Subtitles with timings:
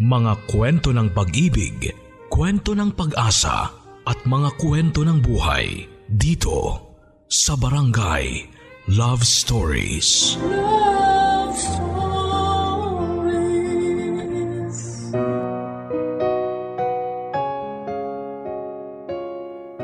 [0.00, 1.92] Mga kwento ng pag-ibig,
[2.32, 3.68] kwento ng pag-asa
[4.08, 6.88] at mga kwento ng buhay dito
[7.28, 8.48] sa Barangay
[8.96, 10.40] Love Stories.
[10.40, 12.00] Love Stories.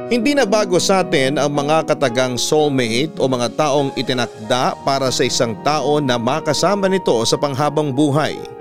[0.08, 5.28] Hindi na bago sa atin ang mga katagang soulmate o mga taong itinakda para sa
[5.28, 8.55] isang tao na makasama nito sa panghabang buhay.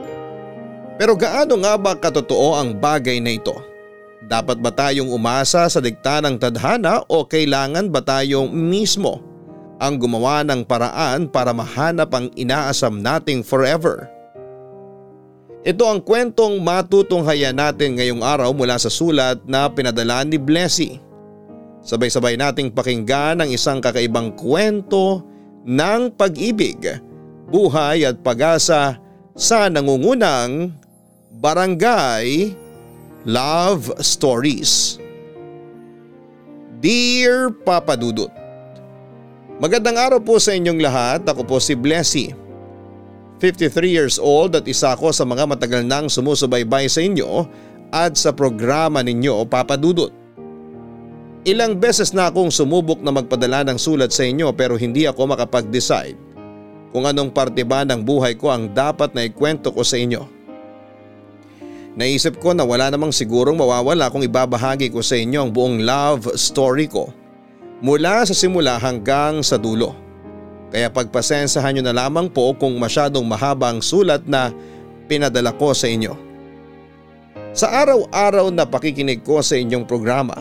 [0.95, 3.55] Pero gaano nga ba katotoo ang bagay na ito?
[4.25, 9.21] Dapat ba tayong umasa sa dikta ng tadhana o kailangan ba tayong mismo
[9.77, 14.07] ang gumawa ng paraan para mahanap ang inaasam nating forever?
[15.65, 21.01] Ito ang kwentong matutunghayan natin ngayong araw mula sa sulat na pinadala ni Blessy.
[21.85, 25.25] Sabay-sabay nating pakinggan ang isang kakaibang kwento
[25.65, 26.81] ng pag-ibig,
[27.49, 28.97] buhay at pag-asa
[29.33, 30.71] sa nangungunang
[31.35, 32.55] Barangay
[33.27, 34.95] Love Stories.
[36.79, 38.31] Dear Papa Dudut,
[39.59, 41.27] Magandang araw po sa inyong lahat.
[41.27, 42.31] Ako po si Blessy.
[43.43, 47.43] 53 years old at isa ko sa mga matagal nang sumusubaybay sa inyo
[47.91, 50.15] at sa programa ninyo Papa Dudut.
[51.43, 56.15] Ilang beses na akong sumubok na magpadala ng sulat sa inyo pero hindi ako makapag-decide
[56.95, 60.34] kung anong parte ba ng buhay ko ang dapat na ikwento ko sa inyo.
[61.95, 66.27] Naisip ko na wala namang sigurong mawawala kung ibabahagi ko sa inyo ang buong love
[66.35, 67.07] story ko
[67.79, 69.95] mula sa simula hanggang sa dulo.
[70.75, 74.51] Kaya pagpasensahan nyo na lamang po kung masyadong mahaba ang sulat na
[75.07, 76.11] pinadala ko sa inyo.
[77.55, 80.35] Sa araw-araw na pakikinig ko sa inyong programa,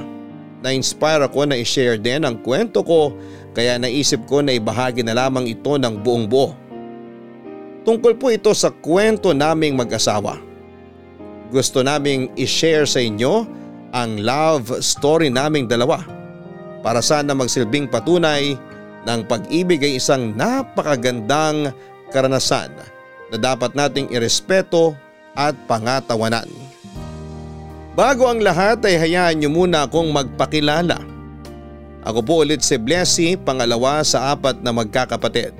[0.59, 3.15] na-inspire ako na i-share din ang kwento ko
[3.55, 6.51] kaya naisip ko na ibahagi na lamang ito ng buong buo.
[7.87, 10.54] Tungkol po ito sa kwento naming mag-asawa.
[11.55, 13.47] Gusto naming i-share sa inyo
[13.95, 16.03] ang love story naming dalawa
[16.83, 18.59] para sana magsilbing patunay
[19.07, 21.71] ng pag-ibig ay isang napakagandang
[22.11, 22.75] karanasan
[23.31, 24.99] na dapat nating irespeto
[25.39, 26.51] at pangatawanan.
[27.95, 30.99] Bago ang lahat ay hayaan niyo muna akong magpakilala.
[32.03, 35.55] Ako po ulit si Blessy, pangalawa sa apat na magkakapatid.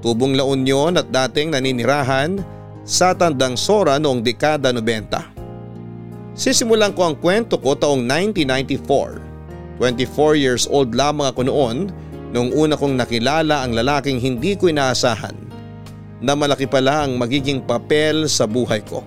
[0.00, 2.40] Tubong La Union at dating naninirahan
[2.86, 6.38] sa Tandang Sora noong dekada 90.
[6.38, 9.82] Sisimulan ko ang kwento ko taong 1994.
[9.82, 11.90] 24 years old lamang ako noon
[12.30, 15.34] nung una kong nakilala ang lalaking hindi ko inaasahan
[16.22, 19.04] na malaki pala ang magiging papel sa buhay ko.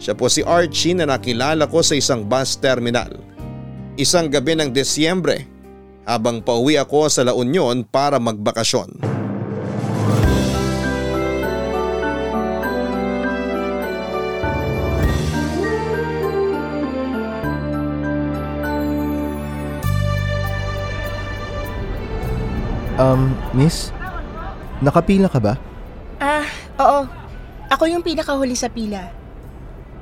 [0.00, 3.12] Siya po si Archie na nakilala ko sa isang bus terminal.
[3.98, 5.44] Isang gabi ng Desyembre
[6.08, 9.17] habang pauwi ako sa La Union para magbakasyon.
[22.98, 23.94] Um, miss?
[24.82, 25.54] Nakapila ka ba?
[26.18, 26.46] Ah,
[26.82, 27.06] oo.
[27.70, 29.06] Ako yung pinakahuli sa pila.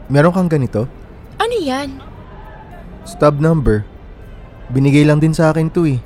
[0.09, 0.89] Meron kang ganito?
[1.37, 2.01] Ano yan?
[3.05, 3.84] Stub number.
[4.73, 6.01] Binigay lang din sa akin to eh.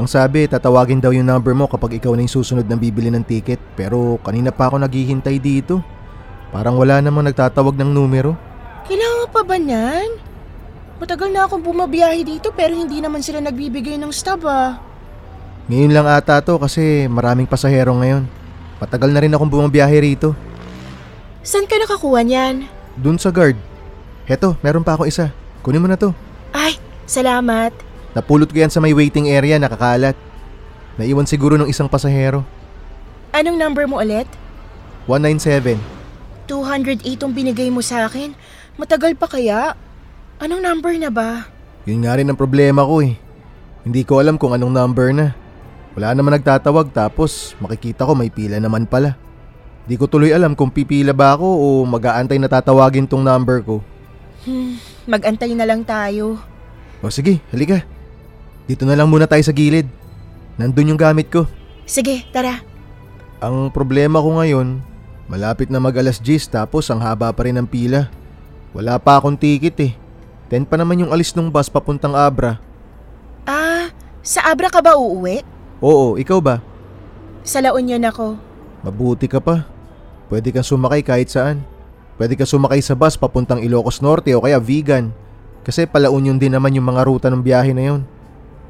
[0.00, 3.22] Ang sabi, tatawagin daw yung number mo kapag ikaw na yung susunod na bibili ng
[3.22, 3.62] ticket.
[3.78, 5.78] Pero kanina pa ako naghihintay dito.
[6.50, 8.34] Parang wala namang nagtatawag ng numero.
[8.90, 10.10] Kailangan pa ba niyan?
[10.98, 14.89] Matagal na akong bumabiyahe dito pero hindi naman sila nagbibigay ng stub ah.
[15.70, 18.26] Ngayon lang ata to kasi maraming pasahero ngayon.
[18.82, 20.34] Matagal na rin akong bumabiyahe rito.
[21.46, 22.66] Saan ka nakakuha niyan?
[22.98, 23.54] Dun sa guard.
[24.26, 25.30] Heto, meron pa ako isa.
[25.62, 26.10] Kunin mo na to.
[26.50, 26.74] Ay,
[27.06, 27.70] salamat.
[28.18, 30.18] Napulot ko yan sa may waiting area nakakalat.
[30.98, 32.42] Naiwan siguro ng isang pasahero.
[33.30, 34.26] Anong number mo ulit?
[35.06, 35.78] 197.
[36.50, 38.34] 208 ang binigay mo sa akin.
[38.74, 39.78] Matagal pa kaya?
[40.42, 41.46] Anong number na ba?
[41.86, 43.14] Yun nga rin ang problema ko eh.
[43.86, 45.39] Hindi ko alam kung anong number na.
[46.00, 49.20] Wala naman nagtatawag tapos makikita ko may pila naman pala.
[49.84, 53.84] Di ko tuloy alam kung pipila ba ako o mag-aantay na tatawagin tong number ko.
[54.48, 56.40] Hmm, mag-antay na lang tayo.
[57.04, 57.84] O sige, halika.
[58.64, 59.92] Dito na lang muna tayo sa gilid.
[60.56, 61.44] Nandun yung gamit ko.
[61.84, 62.64] Sige, tara.
[63.44, 64.80] Ang problema ko ngayon,
[65.28, 68.08] malapit na mag alas 10 tapos ang haba pa rin ng pila.
[68.72, 69.92] Wala pa akong ticket eh.
[70.48, 72.56] 10 pa naman yung alis ng bus papuntang Abra.
[73.44, 73.92] Ah,
[74.24, 75.49] sa Abra ka ba uuwi?
[75.80, 76.60] Oo, ikaw ba?
[77.40, 78.36] Sa La Union ako.
[78.84, 79.64] Mabuti ka pa.
[80.28, 81.64] Pwede kang sumakay kahit saan.
[82.20, 85.08] Pwede kang sumakay sa bus papuntang Ilocos Norte o kaya vegan.
[85.64, 88.02] Kasi palaunyon din naman yung mga ruta ng biyahe na yon.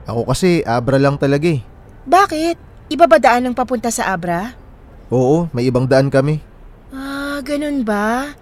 [0.07, 1.63] Ako kasi Abra lang talaga eh.
[2.07, 2.57] Bakit?
[2.91, 4.55] Iba ba daan ang papunta sa Abra?
[5.11, 6.43] Oo, may ibang daan kami.
[6.91, 8.35] Ah, ganun ba?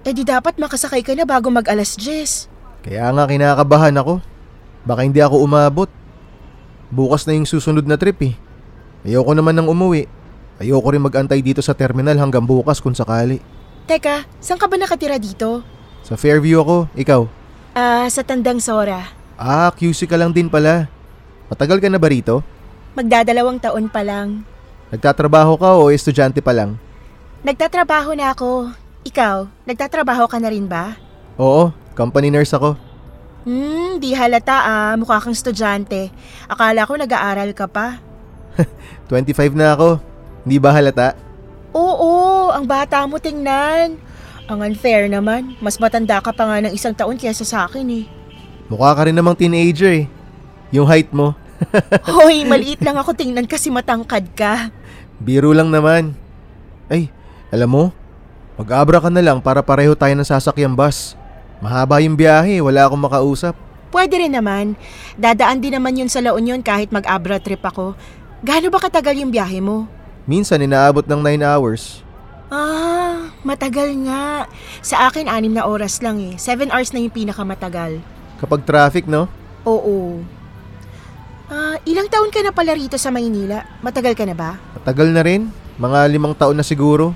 [0.00, 2.48] Eh di dapat makasakay ka na bago mag alas 10.
[2.80, 4.24] Kaya nga kinakabahan ako.
[4.88, 5.88] Baka hindi ako umabot.
[6.90, 8.34] Bukas na yung susunod na trip eh.
[9.06, 10.10] Ayoko naman nang umuwi.
[10.58, 13.38] Ayoko rin magantay dito sa terminal hanggang bukas kung sakali.
[13.86, 15.62] Teka, saan ka ba nakatira dito?
[16.02, 17.24] Sa Fairview ako, ikaw.
[17.72, 19.06] Ah, sa Tandang Sora.
[19.38, 20.90] Ah, QC ka lang din pala.
[21.48, 22.42] Matagal ka na ba rito?
[22.98, 24.42] Magdadalawang taon pa lang.
[24.90, 26.74] Nagtatrabaho ka o estudyante pa lang?
[27.46, 28.74] Nagtatrabaho na ako.
[29.06, 30.98] Ikaw, nagtatrabaho ka na rin ba?
[31.38, 32.76] Oo, company nurse ako.
[33.40, 36.12] Hmm, di halata ah, mukha kang estudyante.
[36.44, 37.96] Akala ko nag-aaral ka pa.
[39.08, 39.96] 25 na ako.
[40.44, 41.16] Hindi ba halata?
[41.72, 43.96] Oo, ang bata mo tingnan.
[44.50, 45.56] Ang unfair naman.
[45.62, 48.04] Mas matanda ka pa nga ng isang taon kaysa sa akin eh.
[48.68, 50.06] Mukha ka rin namang teenager eh.
[50.74, 51.32] Yung height mo.
[52.16, 54.72] Hoy, maliit lang ako tingnan kasi matangkad ka.
[55.20, 56.16] Biro lang naman.
[56.88, 57.12] Ay,
[57.52, 57.84] alam mo,
[58.56, 61.19] mag-abra ka na lang para pareho tayo ng sasakyang bus.
[61.60, 63.52] Mahaba yung biyahe, wala akong makausap.
[63.92, 64.80] Pwede rin naman.
[65.20, 67.92] Dadaan din naman yun sa La Union kahit mag-abra trip ako.
[68.40, 69.84] Gaano ba katagal yung biyahe mo?
[70.24, 72.00] Minsan inaabot ng 9 hours.
[72.48, 74.48] Ah, matagal nga.
[74.80, 76.40] Sa akin, anim na oras lang eh.
[76.40, 78.00] Seven hours na yung pinakamatagal.
[78.40, 79.28] Kapag traffic, no?
[79.68, 80.24] Oo.
[81.52, 83.68] Ah, ilang taon ka na pala rito sa Maynila?
[83.84, 84.56] Matagal ka na ba?
[84.80, 85.52] Matagal na rin.
[85.76, 87.12] Mga limang taon na siguro.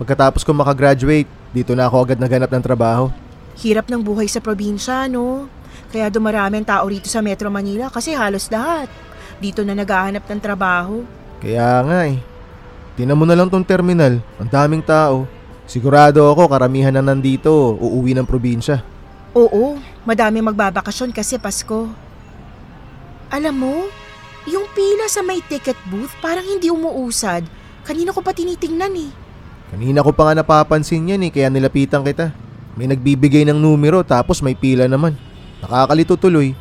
[0.00, 3.12] Pagkatapos ko makagraduate, dito na ako agad naganap ng trabaho.
[3.56, 5.48] Hirap ng buhay sa probinsya, no?
[5.88, 8.92] Kaya dumarami ang tao rito sa Metro Manila kasi halos lahat.
[9.40, 11.04] Dito na naghahanap ng trabaho.
[11.40, 12.20] Kaya nga eh.
[12.96, 14.20] Tinan mo na lang tong terminal.
[14.40, 15.28] Ang daming tao.
[15.68, 18.80] Sigurado ako karamihan na nandito uuwi ng probinsya.
[19.36, 19.76] Oo,
[20.08, 21.90] madami magbabakasyon kasi Pasko.
[23.28, 23.76] Alam mo,
[24.46, 27.44] yung pila sa may ticket booth parang hindi umuusad.
[27.82, 29.10] Kanina ko pa tinitingnan eh.
[29.74, 32.30] Kanina ko pa nga napapansin yan eh kaya nilapitan kita.
[32.76, 35.16] May nagbibigay ng numero tapos may pila naman.
[35.64, 36.52] Nakakalito tuloy.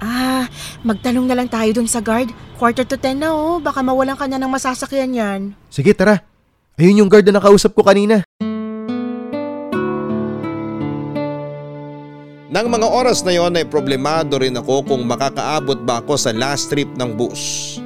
[0.00, 0.48] Ah,
[0.82, 2.32] magtanong na lang tayo dun sa guard.
[2.56, 5.40] Quarter to ten na oh, baka mawalan ka na ng masasakyan yan.
[5.68, 6.24] Sige tara.
[6.80, 8.24] Ayun yung guard na nakausap ko kanina.
[12.52, 16.68] Nang mga oras na yon ay problemado rin ako kung makakaabot ba ako sa last
[16.68, 17.76] trip ng bus.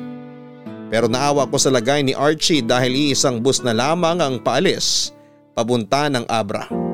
[0.90, 5.14] Pero naawa ko sa lagay ni Archie dahil iisang bus na lamang ang paalis
[5.54, 6.85] papunta ng Abra.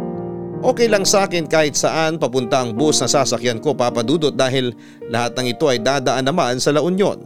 [0.63, 4.71] Okay lang sa akin kahit saan papunta ang bus na sasakyan ko papadudot dahil
[5.11, 7.19] lahat ng ito ay dadaan naman sa La Union.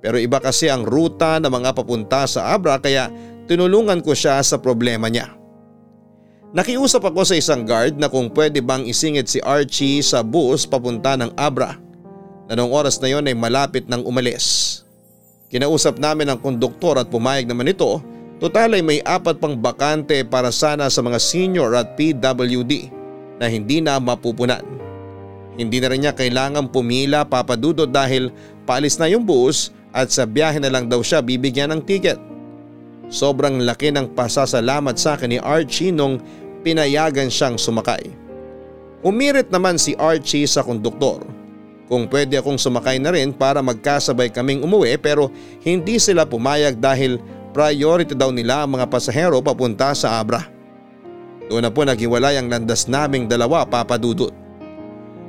[0.00, 3.12] Pero iba kasi ang ruta ng mga papunta sa Abra kaya
[3.44, 5.36] tinulungan ko siya sa problema niya.
[6.56, 11.20] Nakiusap ako sa isang guard na kung pwede bang isingit si Archie sa bus papunta
[11.20, 11.76] ng Abra
[12.48, 14.80] na noong oras na yon ay malapit ng umalis.
[15.52, 18.00] Kinausap namin ang konduktor at pumayag naman ito,
[18.44, 22.92] total ay may apat pang bakante para sana sa mga senior at PWD
[23.40, 24.60] na hindi na mapupunan.
[25.56, 28.28] Hindi na rin niya kailangan pumila papadudot dahil
[28.68, 32.20] paalis na yung bus at sa biyahe na lang daw siya bibigyan ng ticket.
[33.08, 36.20] Sobrang laki ng pasasalamat sa akin ni Archie nung
[36.60, 38.12] pinayagan siyang sumakay.
[39.00, 41.24] Umirit naman si Archie sa konduktor.
[41.88, 45.32] Kung pwede akong sumakay na rin para magkasabay kaming umuwi pero
[45.64, 47.16] hindi sila pumayag dahil
[47.54, 50.42] priority daw nila ang mga pasahero papunta sa Abra.
[51.46, 54.34] Doon na po naghiwalay ang landas naming dalawa papadudot.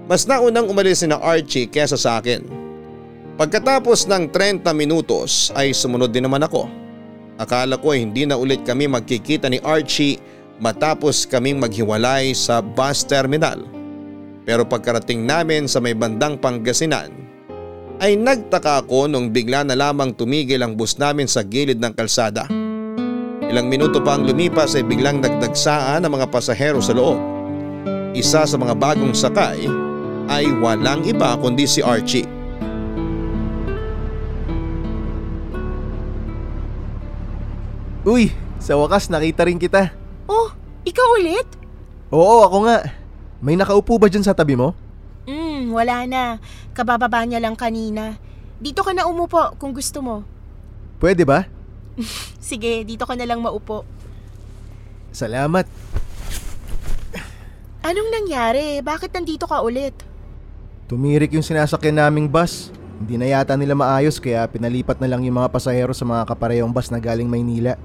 [0.10, 2.42] Mas naunang umalis si na Archie kesa sa akin.
[3.36, 6.66] Pagkatapos ng 30 minutos ay sumunod din naman ako.
[7.36, 10.18] Akala ko ay hindi na ulit kami magkikita ni Archie
[10.58, 13.60] matapos kaming maghiwalay sa bus terminal.
[14.48, 17.25] Pero pagkarating namin sa may bandang Pangasinan,
[18.00, 22.48] ay nagtaka ako nung bigla na lamang tumigil ang bus namin sa gilid ng kalsada.
[23.46, 27.16] Ilang minuto pa ang lumipas ay biglang nagdagsaan ang mga pasahero sa loob.
[28.12, 29.70] Isa sa mga bagong sakay
[30.28, 32.28] ay walang iba kundi si Archie.
[38.06, 38.30] Uy,
[38.62, 39.90] sa wakas nakita rin kita.
[40.30, 40.54] Oh,
[40.86, 41.48] ikaw ulit?
[42.14, 42.86] Oo, ako nga.
[43.42, 44.78] May nakaupo ba dyan sa tabi mo?
[45.72, 46.24] Wala na.
[46.76, 48.18] Kabababa niya lang kanina.
[48.60, 50.28] Dito ka na umupo kung gusto mo.
[51.00, 51.48] Pwede ba?
[52.42, 53.84] Sige, dito ka na lang maupo.
[55.16, 55.64] Salamat.
[57.86, 58.82] Anong nangyari?
[58.82, 59.94] Bakit nandito ka ulit?
[60.90, 62.74] Tumirik yung sinasakyan naming bus.
[62.98, 66.74] Hindi na yata nila maayos kaya pinalipat na lang yung mga pasahero sa mga kaparehong
[66.74, 67.78] bus na galing Maynila.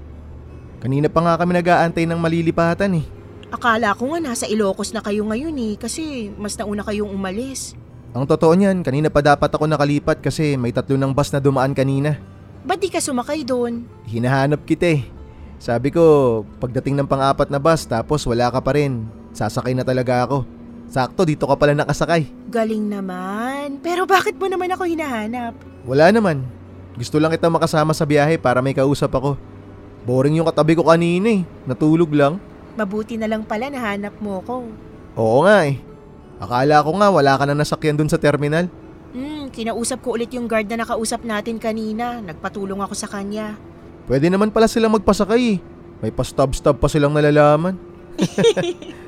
[0.81, 3.05] Kanina pa nga kami nag-aantay ng malilipatan eh.
[3.51, 7.75] Akala ko nga nasa Ilocos na kayo ngayon eh kasi mas nauna kayong umalis.
[8.15, 11.75] Ang totoo niyan, kanina pa dapat ako nakalipat kasi may tatlo ng bus na dumaan
[11.75, 12.15] kanina.
[12.63, 13.83] Ba't di ka sumakay doon?
[14.07, 15.03] Hinahanap kita eh.
[15.59, 16.03] Sabi ko,
[16.63, 19.03] pagdating ng pang-apat na bus tapos wala ka pa rin,
[19.35, 20.47] sasakay na talaga ako.
[20.91, 22.27] Sakto, dito ka pala nakasakay.
[22.51, 23.79] Galing naman.
[23.79, 25.55] Pero bakit mo naman ako hinahanap?
[25.87, 26.43] Wala naman.
[26.99, 29.39] Gusto lang kita makasama sa biyahe para may kausap ako.
[30.03, 31.47] Boring yung katabi ko kanina eh.
[31.63, 32.43] Natulog lang.
[32.79, 34.67] Mabuti na lang pala nahanap mo ko.
[35.19, 35.79] Oo nga eh.
[36.41, 38.65] Akala ko nga wala ka na nasakyan dun sa terminal.
[39.11, 42.23] Hmm, kinausap ko ulit yung guard na nakausap natin kanina.
[42.23, 43.59] Nagpatulong ako sa kanya.
[44.07, 45.63] Pwede naman pala silang magpasakay eh.
[46.01, 47.77] May pa-stop-stop pa silang nalalaman.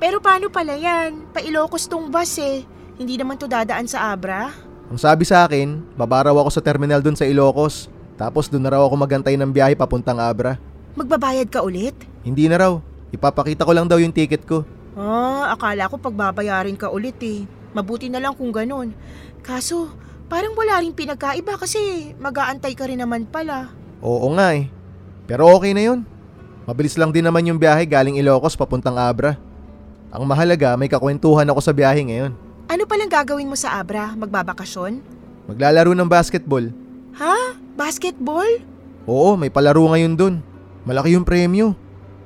[0.00, 1.28] Pero paano pala yan?
[1.32, 2.64] Pailokos tong bus eh.
[2.96, 4.52] Hindi naman to dadaan sa Abra.
[4.88, 7.88] Ang sabi sa akin, babaraw ako sa terminal dun sa Ilocos.
[8.20, 10.60] Tapos dun na raw ako magantay ng biyahe papuntang Abra.
[10.98, 11.94] Magbabayad ka ulit?
[12.26, 12.72] Hindi na raw.
[13.10, 14.66] Ipapakita ko lang daw yung ticket ko.
[14.98, 17.46] Ah, akala ko pagbabayarin ka ulit eh.
[17.74, 18.90] Mabuti na lang kung ganun.
[19.42, 19.90] Kaso,
[20.26, 23.70] parang wala rin pinagkaiba kasi mag-aantay ka rin naman pala.
[24.02, 24.66] Oo nga eh.
[25.30, 26.00] Pero okay na yun.
[26.66, 29.38] Mabilis lang din naman yung biyahe galing Ilocos papuntang Abra.
[30.10, 32.34] Ang mahalaga, may kakwentuhan ako sa biyahe ngayon.
[32.66, 34.14] Ano palang gagawin mo sa Abra?
[34.18, 35.02] Magbabakasyon?
[35.50, 36.70] Maglalaro ng basketball.
[37.18, 37.54] Ha?
[37.78, 38.62] Basketball?
[39.06, 40.34] Oo, may palaro ngayon dun.
[40.84, 41.76] Malaki yung premyo.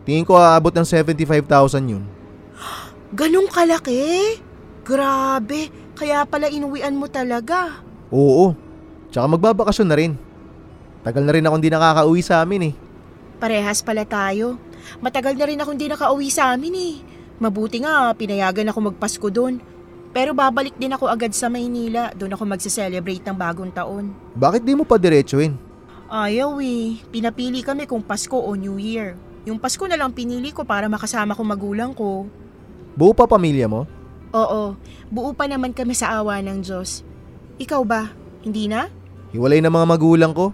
[0.04, 2.04] Tingin ko aabot ng 75,000 yun.
[3.18, 4.38] Ganong kalaki?
[4.84, 7.80] Grabe, kaya pala inuwian mo talaga.
[8.12, 8.52] Oo.
[9.08, 10.12] Tsaka magbabakasyon na rin.
[11.00, 12.74] Tagal na rin akong di nakakauwi sa amin eh.
[13.40, 14.60] Parehas pala tayo.
[15.00, 16.94] Matagal na rin akong di nakauwi sa amin eh.
[17.40, 19.58] Mabuti nga, pinayagan ako magpasko doon.
[20.14, 22.14] Pero babalik din ako agad sa Maynila.
[22.14, 24.14] Doon ako magse-celebrate ng bagong taon.
[24.38, 25.73] Bakit di mo pa diretsuin?
[26.08, 27.00] Ayaw eh.
[27.08, 29.16] Pinapili kami kung Pasko o New Year.
[29.44, 32.28] Yung Pasko na lang pinili ko para makasama ko magulang ko.
[32.96, 33.84] Buo pa pamilya mo?
[34.34, 34.74] Oo,
[35.08, 37.06] buo pa naman kami sa awa ng Diyos.
[37.60, 38.10] Ikaw ba?
[38.42, 38.90] Hindi na?
[39.30, 40.50] Hiwalay na mga magulang ko.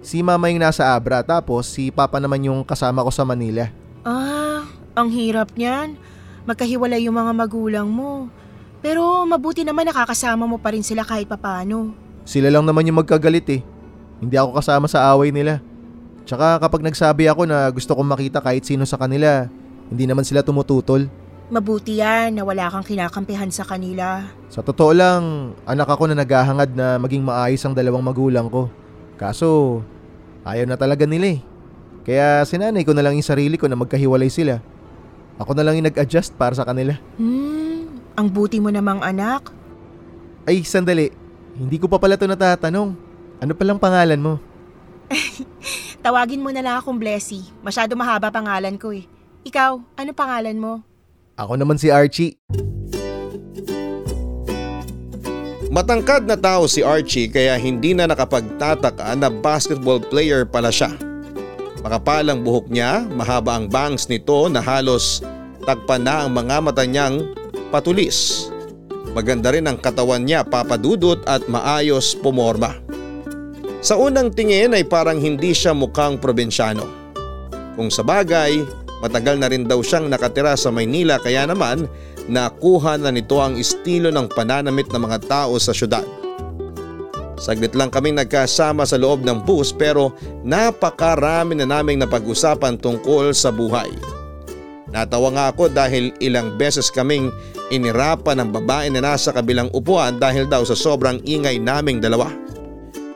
[0.00, 3.68] Si mama yung nasa Abra tapos si papa naman yung kasama ko sa Manila.
[4.02, 4.64] Ah,
[4.96, 5.94] ang hirap niyan.
[6.48, 8.32] Magkahiwalay yung mga magulang mo.
[8.80, 11.92] Pero mabuti naman nakakasama mo pa rin sila kahit papano.
[12.24, 13.60] Sila lang naman yung magkagalit eh.
[14.20, 15.64] Hindi ako kasama sa away nila.
[16.28, 19.48] Tsaka kapag nagsabi ako na gusto kong makita kahit sino sa kanila,
[19.88, 21.08] hindi naman sila tumututol.
[21.50, 24.22] Mabuti yan na wala kang kinakampihan sa kanila.
[24.46, 28.70] Sa totoo lang, anak ako na naghahangad na maging maayos ang dalawang magulang ko.
[29.18, 29.82] Kaso,
[30.46, 31.40] ayaw na talaga nila eh.
[32.06, 34.62] Kaya sinanay ko na lang yung sarili ko na magkahiwalay sila.
[35.42, 36.94] Ako na lang yung nag-adjust para sa kanila.
[37.18, 39.50] Hmm, ang buti mo namang anak.
[40.46, 41.10] Ay, sandali.
[41.58, 43.09] Hindi ko pa pala ito natatanong.
[43.40, 44.36] Ano palang pangalan mo?
[46.04, 47.48] Tawagin mo na lang akong Blessy.
[47.64, 49.08] Masyado mahaba pangalan ko eh.
[49.48, 50.84] Ikaw, ano pangalan mo?
[51.40, 52.36] Ako naman si Archie.
[55.72, 60.92] Matangkad na tao si Archie kaya hindi na nakapagtataka na basketball player pala siya.
[61.80, 65.24] Makapalang buhok niya, mahaba ang bangs nito na halos
[65.64, 67.32] tagpan na ang mga mata niyang
[67.72, 68.50] patulis.
[69.16, 72.89] Maganda rin ang katawan niya papadudot at maayos pumorma.
[73.80, 76.84] Sa unang tingin ay parang hindi siya mukhang probinsyano.
[77.80, 78.60] Kung sa bagay,
[79.00, 81.88] matagal na rin daw siyang nakatira sa Maynila kaya naman
[82.28, 86.04] nakuha na nito ang estilo ng pananamit ng mga tao sa syudad.
[87.40, 90.12] Saglit lang kaming nagkasama sa loob ng bus pero
[90.44, 93.88] napakarami na naming napag-usapan tungkol sa buhay.
[94.92, 97.32] Natawa nga ako dahil ilang beses kaming
[97.72, 102.28] inirapan ng babae na nasa kabilang upuan dahil daw sa sobrang ingay naming dalawa.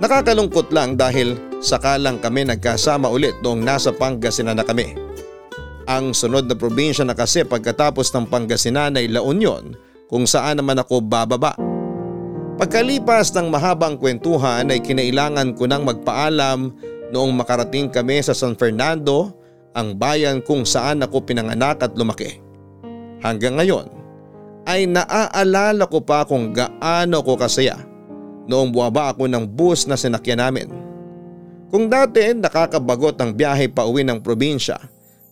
[0.03, 4.99] Nakakalungkot lang dahil sakalang kami nagkasama ulit noong nasa Pangasinan na kami.
[5.87, 9.79] Ang sunod na probinsya na kasi pagkatapos ng Pangasinan ay La Union
[10.11, 11.55] kung saan naman ako bababa.
[12.59, 16.75] Pagkalipas ng mahabang kwentuhan ay kinailangan ko nang magpaalam
[17.15, 19.31] noong makarating kami sa San Fernando,
[19.75, 22.43] ang bayan kung saan ako pinanganak at lumaki.
[23.23, 23.87] Hanggang ngayon
[24.67, 27.94] ay naaalala ko pa kung gaano ko kasaya
[28.49, 30.69] noong buwaba ako ng bus na sinakyan namin.
[31.73, 34.79] Kung dati nakakabagot ang biyahe pa uwi ng probinsya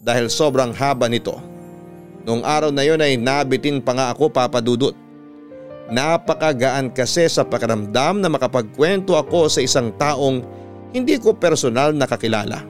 [0.02, 1.38] dahil sobrang haba nito.
[2.26, 4.94] Noong araw na yon ay nabitin pa nga ako papadudot.
[5.92, 10.42] Napakagaan kasi sa pakiramdam na makapagkwento ako sa isang taong
[10.94, 12.62] hindi ko personal nakakilala.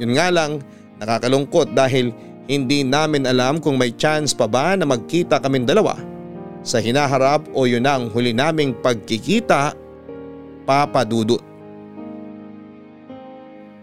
[0.00, 0.64] Yun nga lang,
[0.98, 2.12] nakakalungkot dahil
[2.50, 6.09] hindi namin alam kung may chance pa ba na magkita kaming dalawa
[6.60, 9.72] sa hinaharap o yun ang huli naming pagkikita,
[10.68, 11.40] papadudot.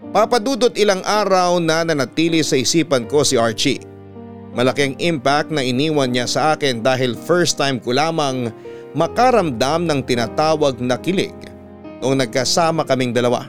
[0.08, 3.84] Papadudot ilang araw na nanatili sa isipan ko si Archie.
[4.56, 8.48] Malaking impact na iniwan niya sa akin dahil first time ko lamang
[8.96, 11.36] makaramdam ng tinatawag na kilig
[12.00, 13.46] noong nagkasama kaming dalawa.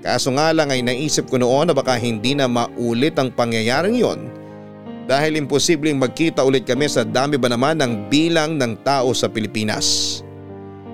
[0.00, 4.20] Kaso nga lang ay naisip ko noon na baka hindi na maulit ang pangyayaring yon
[5.10, 10.22] dahil imposibleng magkita ulit kami sa dami ba naman ng bilang ng tao sa Pilipinas.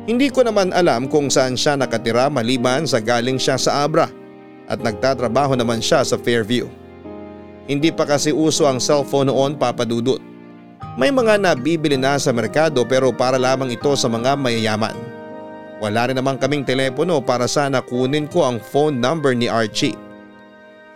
[0.09, 4.09] Hindi ko naman alam kung saan siya nakatira maliban sa galing siya sa Abra
[4.73, 6.65] at nagtatrabaho naman siya sa Fairview.
[7.69, 10.23] Hindi pa kasi uso ang cellphone noon papadudot.
[10.97, 14.97] May mga nabibili na sa merkado pero para lamang ito sa mga mayayaman.
[15.77, 19.99] Wala rin naman kaming telepono para sana kunin ko ang phone number ni Archie.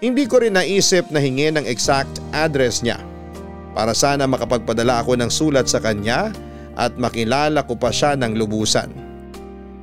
[0.00, 3.10] Hindi ko rin naisip na hingin ang exact address niya
[3.73, 6.35] para sana makapagpadala ako ng sulat sa kanya
[6.75, 8.91] at makilala ko pa siya ng lubusan.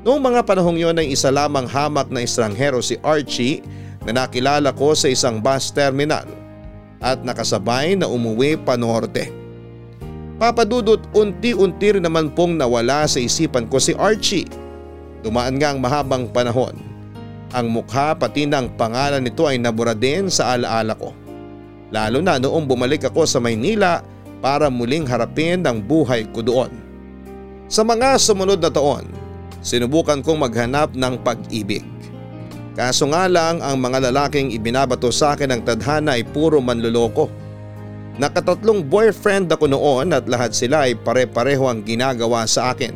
[0.07, 3.59] Noong mga panahong yon ay isa lamang hamak na estranghero si Archie
[4.07, 6.25] na nakilala ko sa isang bus terminal
[7.03, 9.29] at nakasabay na umuwi pa norte.
[10.37, 14.47] Papadudot unti-unti rin naman pong nawala sa isipan ko si Archie
[15.27, 16.77] Dumaan nga ang mahabang panahon.
[17.51, 21.11] Ang mukha pati ng pangalan nito ay nabura din sa alaala ko.
[21.87, 24.03] Lalo na noong bumalik ako sa Maynila
[24.43, 26.71] para muling harapin ang buhay ko doon.
[27.67, 29.07] Sa mga sumunod na taon,
[29.63, 31.83] sinubukan kong maghanap ng pag-ibig.
[32.77, 37.27] Kaso nga lang ang mga lalaking ibinabato sa akin ng tadhana ay puro manluloko.
[38.21, 42.93] Nakatatlong boyfriend ako noon at lahat sila ay pare-pareho ang ginagawa sa akin.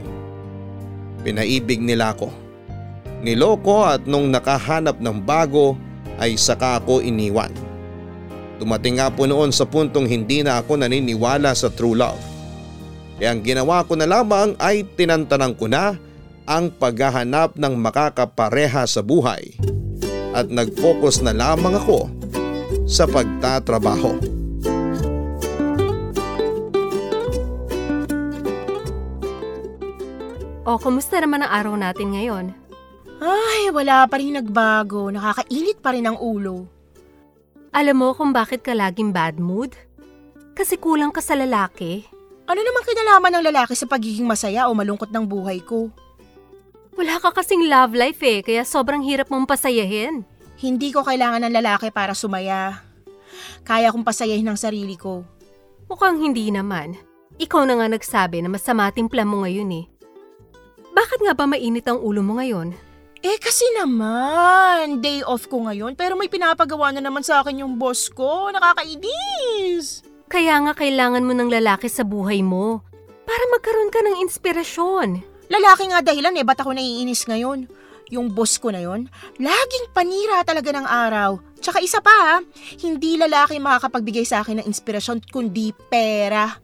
[1.26, 2.30] Pinaibig nila ako.
[3.22, 5.78] Niloko at nung nakahanap ng bago
[6.18, 7.54] ay saka ako iniwan.
[8.62, 12.22] Dumating nga po noon sa puntong hindi na ako naniniwala sa true love.
[13.18, 15.98] Kaya ang ginawa ko na lamang ay tinantanang ko na
[16.46, 19.58] ang paghahanap ng makakapareha sa buhay
[20.38, 22.06] at nag-focus na lamang ako
[22.86, 24.22] sa pagtatrabaho.
[30.70, 32.46] O, kumusta naman ang araw natin ngayon?
[33.18, 35.10] Ay, wala pa rin nagbago.
[35.10, 36.81] Nakakainit pa rin ang ulo.
[37.72, 39.72] Alam mo kung bakit ka laging bad mood?
[40.52, 42.04] Kasi kulang ka sa lalaki.
[42.44, 45.88] Ano naman kinalaman ng lalaki sa pagiging masaya o malungkot ng buhay ko?
[47.00, 50.28] Wala ka kasing love life eh, kaya sobrang hirap mong pasayahin.
[50.60, 52.84] Hindi ko kailangan ng lalaki para sumaya.
[53.64, 55.24] Kaya kong pasayahin ang sarili ko.
[55.88, 57.00] Mukhang hindi naman.
[57.40, 59.86] Ikaw na nga nagsabi na masama timpla mo ngayon eh.
[60.92, 62.76] Bakit nga ba mainit ang ulo mo ngayon?
[63.22, 67.78] Eh kasi naman, day off ko ngayon pero may pinapagawa na naman sa akin yung
[67.78, 68.50] boss ko.
[68.50, 70.02] Nakakainis!
[70.26, 72.82] Kaya nga kailangan mo ng lalaki sa buhay mo
[73.22, 75.22] para magkaroon ka ng inspirasyon.
[75.54, 77.70] Lalaki nga dahilan eh, ba't ako naiinis ngayon?
[78.10, 79.06] Yung boss ko na yon,
[79.38, 81.38] laging panira talaga ng araw.
[81.62, 82.36] Tsaka isa pa ha,
[82.82, 86.58] hindi lalaki makakapagbigay sa akin ng inspirasyon kundi pera.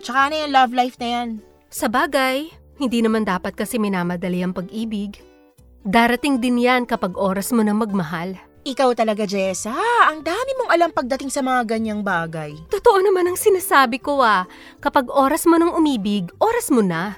[0.00, 1.28] Tsaka na yung love life na yan.
[1.68, 2.48] Sa bagay,
[2.80, 5.27] hindi naman dapat kasi minamadali ang pag-ibig.
[5.88, 8.36] Darating din yan kapag oras mo na magmahal.
[8.68, 9.72] Ikaw talaga, Jessa.
[10.04, 12.52] Ang dami mong alam pagdating sa mga ganyang bagay.
[12.68, 14.44] Totoo naman ang sinasabi ko ah.
[14.84, 17.16] Kapag oras mo nang umibig, oras mo na.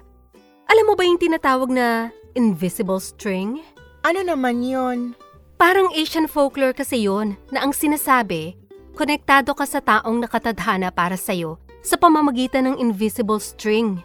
[0.70, 3.58] Alam mo ba yung tinatawag na invisible string?
[4.06, 5.18] Ano naman yon?
[5.58, 8.54] Parang Asian folklore kasi yon na ang sinasabi,
[8.94, 13.98] konektado ka sa taong nakatadhana para sa'yo sa pamamagitan ng invisible string.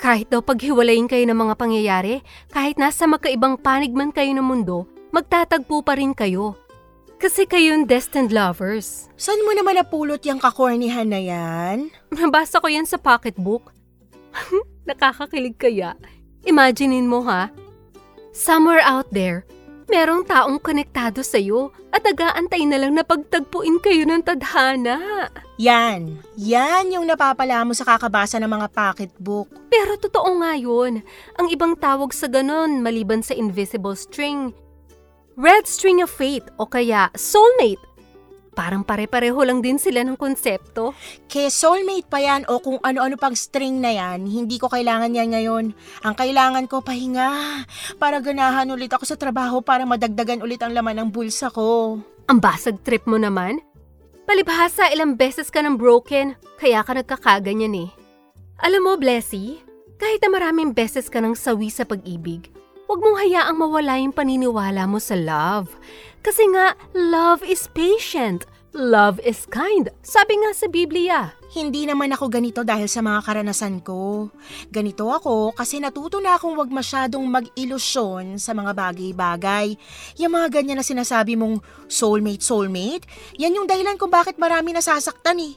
[0.00, 2.14] Kahit daw paghiwalayin kayo ng mga pangyayari,
[2.52, 6.56] kahit nasa magkaibang panig man kayo ng mundo, magtatagpo pa rin kayo.
[7.22, 9.06] Kasi kayong destined lovers.
[9.14, 11.86] Saan mo naman napulot yung kakornihan na yan?
[12.10, 13.70] Nabasa ko yan sa pocketbook.
[14.88, 15.94] Nakakakilig kaya.
[16.42, 17.54] Imaginein mo ha.
[18.34, 19.46] Somewhere out there,
[19.88, 25.28] merong taong konektado sa'yo at nag-aantay na lang na pagtagpuin kayo ng tadhana.
[25.60, 26.18] Yan.
[26.40, 29.48] Yan yung napapala mo sa kakabasa ng mga pocketbook.
[29.68, 31.04] Pero totoo nga yun.
[31.36, 34.56] Ang ibang tawag sa ganon maliban sa invisible string.
[35.36, 37.80] Red string of fate o kaya soulmate
[38.52, 40.92] Parang pare-pareho lang din sila ng konsepto.
[41.24, 45.32] Kaya soulmate pa yan o kung ano-ano pang string na yan, hindi ko kailangan yan
[45.32, 45.64] ngayon.
[46.04, 47.64] Ang kailangan ko pahinga
[47.96, 51.96] para ganahan ulit ako sa trabaho para madagdagan ulit ang laman ng bulsa ko.
[52.28, 53.64] Ang basag trip mo naman?
[54.28, 57.90] Palibhasa ilang beses ka ng broken, kaya ka nagkakaganyan eh.
[58.62, 59.58] Alam mo, Blessy,
[59.98, 62.46] kahit na maraming beses ka nang sawi sa pag-ibig,
[62.92, 65.72] huwag mong hayaang mawala yung paniniwala mo sa love.
[66.20, 68.44] Kasi nga, love is patient.
[68.76, 69.88] Love is kind.
[70.04, 71.32] Sabi nga sa Biblia.
[71.56, 74.28] Hindi naman ako ganito dahil sa mga karanasan ko.
[74.68, 79.72] Ganito ako kasi natuto na akong wag masyadong mag-ilusyon sa mga bagay-bagay.
[80.20, 83.08] Yung mga ganyan na sinasabi mong soulmate, soulmate,
[83.40, 85.56] yan yung dahilan kung bakit marami nasasaktan eh.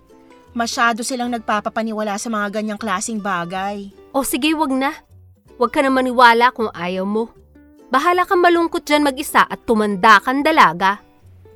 [0.56, 3.91] Masyado silang nagpapapaniwala sa mga ganyang klasing bagay.
[4.15, 4.95] O sige, wag na.
[5.56, 7.32] Wag ka na maniwala kung ayaw mo.
[7.88, 11.00] Bahala kang malungkot dyan mag-isa at tumanda kang dalaga.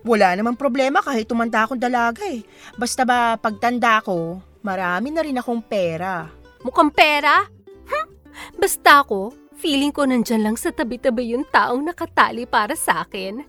[0.08, 2.40] Wala namang problema kahit tumanda akong dalaga eh.
[2.80, 6.32] Basta ba pagtanda ko, marami na rin akong pera.
[6.64, 7.44] Mukhang pera?
[7.92, 8.08] Hm,
[8.56, 13.44] Basta ako, feeling ko nandyan lang sa tabi-tabi yung taong nakatali para sa akin.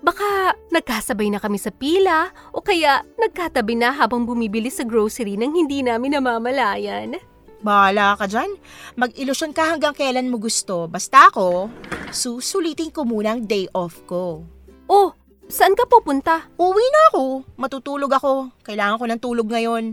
[0.00, 5.52] Baka nagkasabay na kami sa pila o kaya nagkatabi na habang bumibili sa grocery nang
[5.52, 7.20] hindi namin namamalayan.
[7.60, 8.56] Bahala ka dyan.
[8.96, 10.88] Mag-ilusyon ka hanggang kailan mo gusto.
[10.88, 11.68] Basta ako,
[12.08, 14.48] susulitin ko muna ang day off ko.
[14.88, 15.12] Oh,
[15.46, 16.48] saan ka pupunta?
[16.56, 17.24] Uwi na ako.
[17.60, 18.48] Matutulog ako.
[18.64, 19.92] Kailangan ko ng tulog ngayon.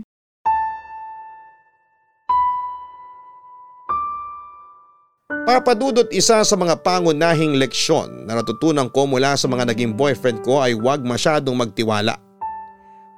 [5.48, 10.60] Papadudot isa sa mga pangunahing leksyon na natutunan ko mula sa mga naging boyfriend ko
[10.60, 12.27] ay huwag masyadong magtiwala.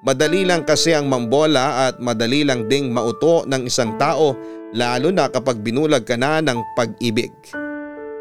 [0.01, 4.33] Madali lang kasi ang mambola at madali lang ding mauto ng isang tao
[4.73, 7.29] lalo na kapag binulag ka na ng pag-ibig.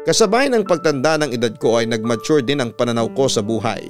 [0.04, 3.88] Kasabay ng pagtanda ng edad ko ay nagmature din ang pananaw ko sa buhay.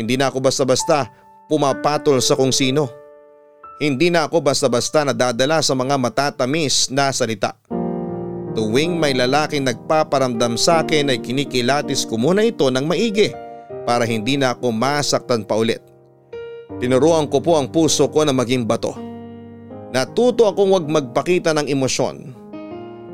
[0.00, 1.08] Hindi na ako basta-basta
[1.52, 2.88] pumapatol sa kung sino.
[3.80, 7.56] Hindi na ako basta-basta nadadala sa mga matatamis na salita.
[8.56, 13.32] Tuwing may lalaking nagpaparamdam sa akin ay kinikilatis ko muna ito ng maigi
[13.84, 15.89] para hindi na ako masaktan pa ulit.
[16.80, 18.96] Tinuruan ko po ang puso ko na maging bato.
[19.92, 22.16] Natuto akong wag magpakita ng emosyon.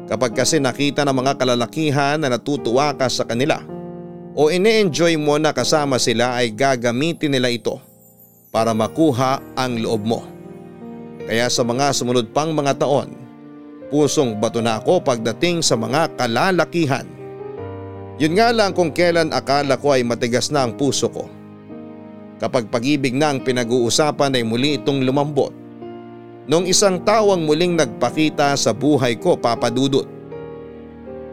[0.07, 3.59] Kapag kasi nakita ng mga kalalakihan na natutuwa ka sa kanila
[4.39, 7.83] o ine-enjoy mo na kasama sila ay gagamitin nila ito
[8.55, 10.23] para makuha ang loob mo.
[11.27, 13.19] Kaya sa mga sumunod pang mga taon,
[13.91, 17.07] pusong bato na ako pagdating sa mga kalalakihan.
[18.23, 21.27] Yun nga lang kung kailan akala ko ay matigas na ang puso ko.
[22.37, 25.53] Kapag pag-ibig na ang pinag-uusapan ay muli itong lumambot.
[26.47, 30.07] Nung isang tawang muling nagpakita sa buhay ko papadudot.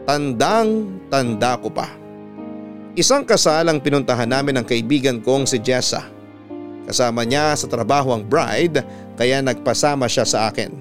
[0.08, 1.92] Tandang tanda ko pa.
[2.94, 6.08] Isang kasal ang pinuntahan namin ng kaibigan kong si Jessa.
[6.84, 8.84] Kasama niya sa trabaho ang bride
[9.16, 10.72] kaya nagpasama siya sa akin.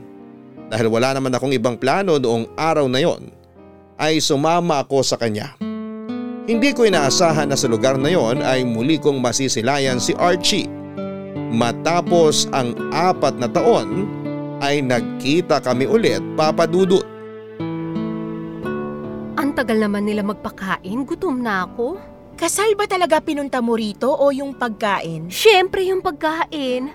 [0.68, 3.30] Dahil wala naman akong ibang plano noong araw na yon
[4.00, 5.54] ay sumama ako sa kanya.
[6.44, 10.68] Hindi ko inaasahan na sa lugar na yon ay muli kong masisilayan si Archie.
[11.56, 14.12] Matapos ang apat na taon
[14.60, 17.08] ay nagkita kami ulit papadudot.
[19.40, 21.96] Ang tagal naman nila magpakain, gutom na ako.
[22.36, 25.32] Kasal ba talaga pinunta mo rito o yung pagkain?
[25.32, 26.92] Siyempre yung pagkain.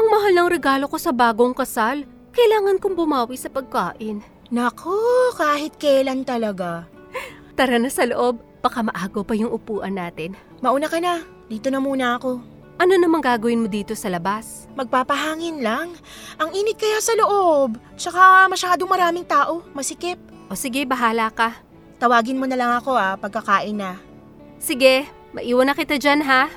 [0.00, 2.08] Ang mahal ng regalo ko sa bagong kasal.
[2.32, 4.24] Kailangan kong bumawi sa pagkain.
[4.48, 4.96] Nako,
[5.36, 6.88] kahit kailan talaga.
[7.52, 10.38] Tara na sa loob, baka maago pa yung upuan natin.
[10.62, 12.38] Mauna ka na, dito na muna ako.
[12.78, 14.70] Ano namang gagawin mo dito sa labas?
[14.78, 15.92] Magpapahangin lang.
[16.40, 17.76] Ang init kaya sa loob.
[17.98, 20.18] Tsaka masyadong maraming tao, masikip.
[20.48, 21.58] O sige, bahala ka.
[22.00, 23.98] Tawagin mo na lang ako ah, pagkakain na.
[24.58, 26.50] Sige, maiwan na kita dyan ha.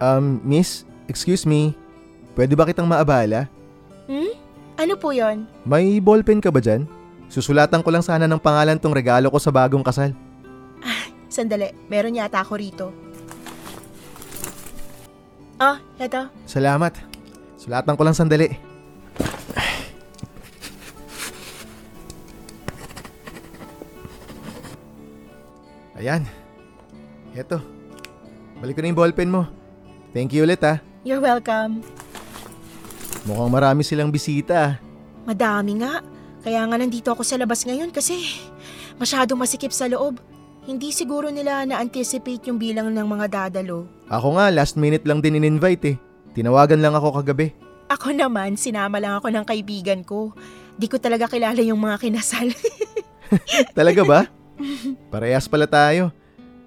[0.00, 1.72] Um, miss, excuse me.
[2.36, 3.48] Pwede ba kitang maabala?
[4.08, 4.32] Hmm?
[4.76, 5.48] Ano po yon?
[5.64, 6.84] May ballpen ka ba dyan?
[7.26, 10.14] Susulatan ko lang sana ng pangalan tong regalo ko sa bagong kasal.
[11.26, 12.86] Sandali, meron yata ako rito.
[15.60, 16.32] Ah, eto.
[16.48, 16.96] Salamat.
[17.60, 18.52] Sulatan ko lang sandali.
[25.96, 26.28] Ayan.
[27.32, 27.60] Eto.
[28.60, 29.48] Balik ko na yung ballpen mo.
[30.12, 30.80] Thank you ulit ah.
[31.04, 31.84] You're welcome.
[33.28, 34.72] Mukhang marami silang bisita ah.
[35.28, 36.00] Madami nga.
[36.46, 38.22] Kaya nga nandito ako sa labas ngayon kasi
[39.02, 40.22] masyadong masikip sa loob.
[40.62, 43.90] Hindi siguro nila na-anticipate yung bilang ng mga dadalo.
[44.06, 45.96] Ako nga, last minute lang din in-invite eh.
[46.38, 47.50] Tinawagan lang ako kagabi.
[47.90, 50.30] Ako naman, sinama lang ako ng kaibigan ko.
[50.78, 52.54] Di ko talaga kilala yung mga kinasal.
[53.78, 54.20] Talaga ba?
[55.10, 56.14] Parehas pala tayo.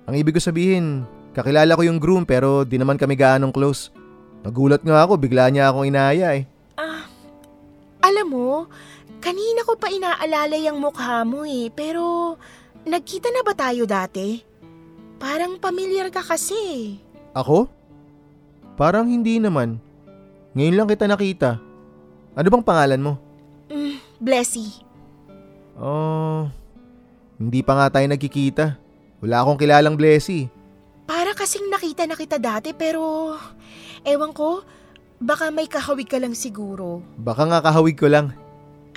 [0.03, 3.95] Ang ibig ko sabihin, kakilala ko yung groom pero di naman kami gaanong close.
[4.43, 6.43] Nagulat nga ako, bigla niya akong inaya eh.
[6.75, 7.07] ah,
[8.03, 8.67] alam mo,
[9.19, 11.69] kanina ko pa inaalala yung mukha mo eh.
[11.71, 12.35] Pero,
[12.87, 14.41] nagkita na ba tayo dati?
[15.19, 16.95] Parang pamilyar ka kasi.
[17.35, 17.67] Ako?
[18.79, 19.83] Parang hindi naman.
[20.55, 21.59] Ngayon lang kita nakita.
[22.33, 23.13] Ano bang pangalan mo?
[23.67, 24.71] Mm, Blessy.
[25.75, 26.47] Oh,
[27.35, 28.79] hindi pa nga tayo nagkikita.
[29.19, 30.47] Wala akong kilalang Blessy.
[31.03, 33.35] Para kasing nakita na kita dati pero
[34.07, 34.63] ewan ko,
[35.19, 37.03] baka may kahawig ka lang siguro.
[37.19, 38.31] Baka nga kahawig ko lang.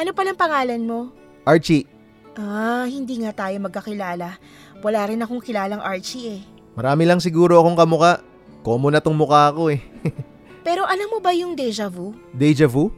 [0.03, 1.15] Ano palang pangalan mo?
[1.47, 1.87] Archie,
[2.35, 4.35] Ah, hindi nga tayo magkakilala.
[4.83, 6.43] Wala rin akong kilalang Archie eh.
[6.75, 8.19] marami lang siguro akong kamuka.
[8.67, 9.79] Common na tong mukha ko eh.
[10.67, 12.19] Pero alam mo ba yung deja vu?
[12.35, 12.91] Deja vu?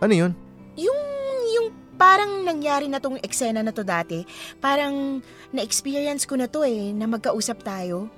[0.00, 0.32] Ano yun?
[0.80, 1.00] Yung,
[1.52, 1.66] yung
[2.00, 4.24] parang nangyari na tong eksena na to dati.
[4.64, 5.20] Parang
[5.52, 8.08] na-experience ko na to eh, na magkausap tayo.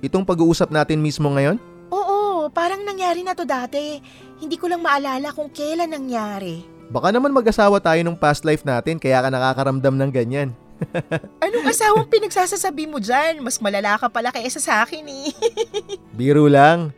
[0.00, 1.60] Itong pag-uusap natin mismo ngayon?
[1.92, 4.00] Oo, parang nangyari na to dati.
[4.40, 6.75] Hindi ko lang maalala kung kailan nangyari.
[6.86, 10.54] Baka naman mag-asawa tayo nung past life natin kaya ka nakakaramdam ng ganyan.
[11.44, 13.42] Anong asawang pinagsasasabi mo dyan?
[13.42, 15.32] Mas malala ka pala kaysa sa akin eh.
[16.18, 16.92] Biro lang.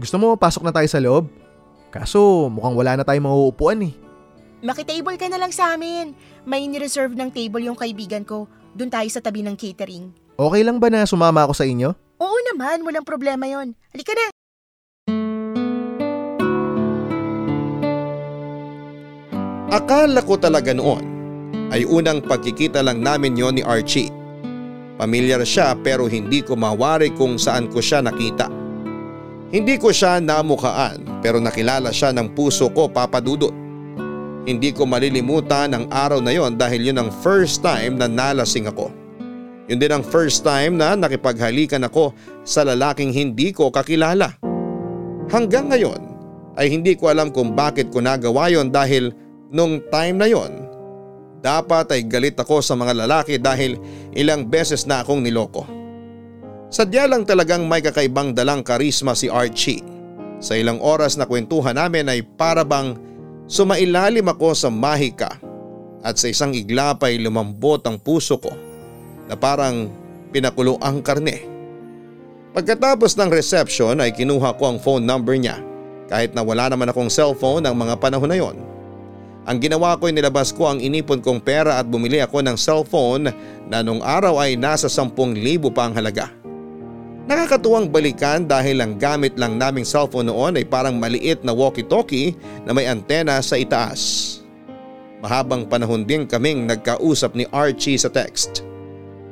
[0.00, 1.30] Gusto mo pasok na tayo sa loob?
[1.92, 3.94] Kaso mukhang wala na tayong mauupuan eh.
[4.64, 6.16] Makitable ka na lang sa amin.
[6.48, 8.48] May nireserve ng table yung kaibigan ko.
[8.72, 10.08] Doon tayo sa tabi ng catering.
[10.34, 11.92] Okay lang ba na sumama ako sa inyo?
[12.16, 13.76] Oo naman, walang problema yon.
[13.92, 14.31] Halika na.
[19.72, 21.00] Akala ko talaga noon
[21.72, 24.12] ay unang pagkikita lang namin yon ni Archie.
[25.00, 28.52] Pamilyar siya pero hindi ko mawari kung saan ko siya nakita.
[29.48, 33.56] Hindi ko siya namukaan pero nakilala siya ng puso ko papadudot.
[34.44, 38.92] Hindi ko malilimutan ang araw na yon dahil yun ang first time na nalasing ako.
[39.72, 42.12] Yun din ang first time na nakipaghalikan ako
[42.44, 44.36] sa lalaking hindi ko kakilala.
[45.32, 46.12] Hanggang ngayon
[46.60, 49.21] ay hindi ko alam kung bakit ko nagawa yon dahil
[49.52, 50.72] nung time na yon
[51.42, 53.76] dapat ay galit ako sa mga lalaki dahil
[54.14, 55.66] ilang beses na akong niloko.
[56.72, 59.84] Sadya lang talagang may kakaibang dalang karisma si Archie.
[60.38, 62.96] Sa ilang oras na kwentuhan namin ay para bang
[63.50, 65.36] sumailalim ako sa mahika
[66.00, 68.54] at sa isang iglap ay lumambot ang puso ko
[69.26, 69.90] na parang
[70.32, 71.44] pinakulo ang karne.
[72.56, 75.60] Pagkatapos ng reception ay kinuha ko ang phone number niya
[76.08, 78.71] kahit na wala naman akong cellphone ang mga panahon na yon.
[79.42, 83.34] Ang ginawa ko ay nilabas ko ang inipon kong pera at bumili ako ng cellphone
[83.66, 85.34] na nung araw ay nasa 10,000
[85.74, 86.30] pa ang halaga.
[87.26, 92.70] Nakakatuwang balikan dahil ang gamit lang naming cellphone noon ay parang maliit na walkie-talkie na
[92.70, 94.38] may antena sa itaas.
[95.22, 98.62] Mahabang panahon din kaming nagkausap ni Archie sa text.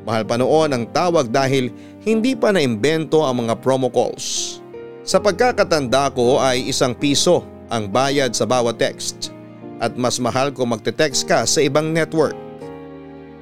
[0.02, 1.70] Mahal pa noon ang tawag dahil
[2.02, 4.58] hindi pa naimbento ang mga promo calls.
[5.06, 9.39] Sa pagkakatanda ko ay isang piso ang bayad sa bawat text
[9.80, 12.36] at mas mahal kung magte-text ka sa ibang network.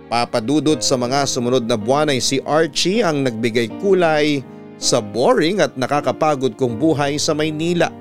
[0.09, 4.41] Papadudod sa mga sumunod na buwan ay si Archie ang nagbigay kulay
[4.81, 7.93] sa boring at nakakapagod kong buhay sa Maynila.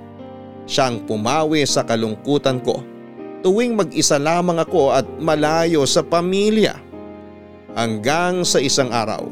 [0.63, 2.80] Siya ang pumawi sa kalungkutan ko
[3.47, 6.76] tuwing mag-isa lamang ako at malayo sa pamilya.
[7.78, 9.30] Hanggang sa isang araw,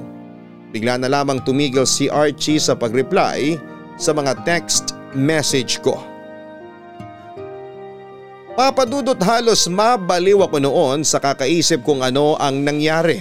[0.69, 3.57] bigla na lamang tumigil si Archie sa pag-reply
[3.97, 5.97] sa mga text message ko.
[8.55, 13.19] Papadudot halos mabaliw ako noon sa kakaisip kung ano ang nangyari.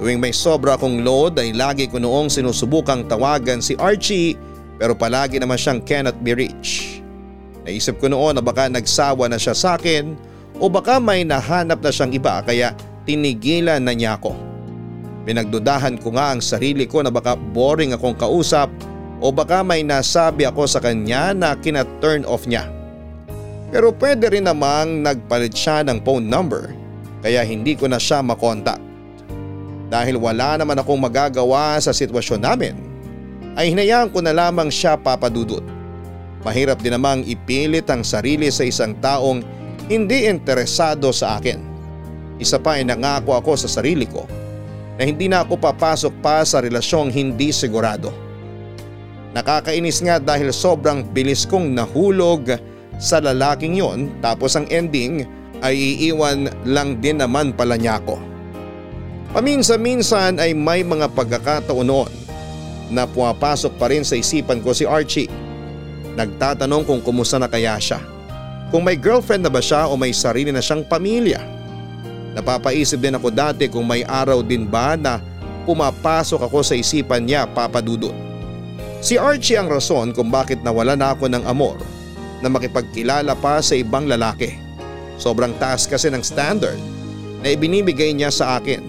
[0.00, 4.40] Tuwing may sobra akong load ay lagi ko noong sinusubukang tawagan si Archie
[4.80, 7.04] pero palagi naman siyang cannot be reached.
[7.68, 10.16] Naisip ko noon na baka nagsawa na siya sa akin
[10.56, 12.72] o baka may nahanap na siyang iba kaya
[13.04, 14.32] tinigilan na niya ako.
[15.28, 18.72] Pinagdudahan ko nga ang sarili ko na baka boring akong kausap
[19.20, 22.77] o baka may nasabi ako sa kanya na kina-turn off niya.
[23.68, 26.72] Pero pwede rin namang nagpalit siya ng phone number
[27.20, 28.80] kaya hindi ko na siya makontak.
[29.88, 32.74] Dahil wala naman akong magagawa sa sitwasyon namin
[33.56, 35.64] ay hinayaan ko na lamang siya papadudot.
[36.46, 39.42] Mahirap din namang ipilit ang sarili sa isang taong
[39.88, 41.58] hindi interesado sa akin.
[42.38, 44.24] Isa pa ay nangako ako sa sarili ko
[44.96, 48.14] na hindi na ako papasok pa sa relasyong hindi sigurado.
[49.34, 52.54] Nakakainis nga dahil sobrang bilis kong nahulog
[52.98, 55.22] sa lalaking yon tapos ang ending
[55.62, 58.18] ay iiwan lang din naman pala niya ako.
[59.34, 62.12] Paminsan-minsan ay may mga pagkakataon noon
[62.88, 65.30] na pumapasok pa rin sa isipan ko si Archie.
[66.18, 68.02] Nagtatanong kung kumusta na kaya siya.
[68.72, 71.40] Kung may girlfriend na ba siya o may sarili na siyang pamilya.
[72.34, 75.20] Napapaisip din ako dati kung may araw din ba na
[75.68, 78.14] pumapasok ako sa isipan niya papadudot.
[78.98, 81.78] Si Archie ang rason kung bakit nawala na ako ng amor
[82.42, 84.54] na makipagkilala pa sa ibang lalaki.
[85.18, 86.78] Sobrang taas kasi ng standard
[87.42, 88.82] na ibinibigay niya sa akin.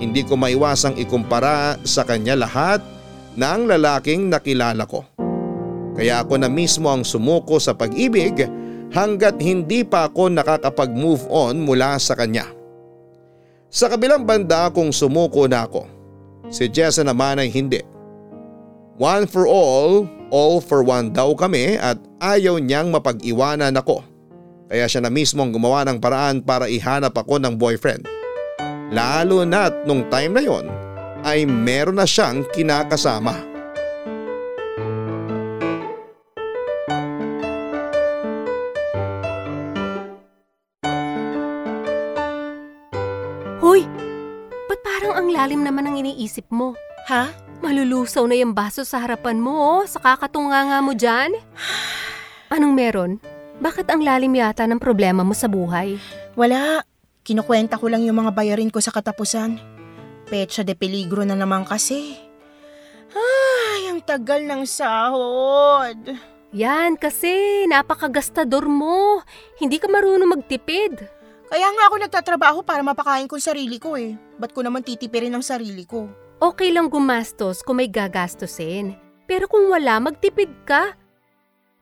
[0.00, 2.84] Hindi ko maiwasang ikumpara sa kanya lahat
[3.34, 5.06] ng lalaking nakilala ko.
[5.94, 8.44] Kaya ako na mismo ang sumuko sa pag-ibig
[8.90, 12.50] hanggat hindi pa ako nakakapag-move on mula sa kanya.
[13.70, 15.86] Sa kabilang banda kung sumuko na ako,
[16.50, 17.82] si Jessa naman ay hindi.
[18.98, 24.04] One for all, All for one daw kami at ayaw niyang mapag-iwanan ako.
[24.72, 28.08] Kaya siya na mismo ang gumawa ng paraan para ihanap ako ng boyfriend.
[28.94, 30.66] Lalo na't nung time na yon
[31.24, 33.36] ay meron na siyang kinakasama.
[43.64, 43.84] Hoy!
[44.68, 46.76] Ba't parang ang lalim naman ang iniisip mo?
[47.08, 47.43] Ha?
[47.62, 51.36] Malulusaw na yung baso sa harapan mo, oh, sa kakatunganga mo dyan.
[52.50, 53.12] Anong meron?
[53.62, 55.94] Bakit ang lalim yata ng problema mo sa buhay?
[56.34, 56.82] Wala.
[57.24, 59.56] Kinukwenta ko lang yung mga bayarin ko sa katapusan.
[60.28, 62.18] Petsa de peligro na naman kasi.
[63.14, 65.98] Ay, ang tagal ng sahod.
[66.54, 69.22] Yan kasi, napakagastador mo.
[69.58, 70.94] Hindi ka marunong magtipid.
[71.50, 74.18] Kaya nga ako nagtatrabaho para mapakain ko sarili ko eh.
[74.38, 76.23] Ba't ko naman titipirin ang sarili ko?
[76.42, 78.98] Okay lang gumastos kung may gagastusin.
[79.24, 80.94] Pero kung wala, magtipid ka.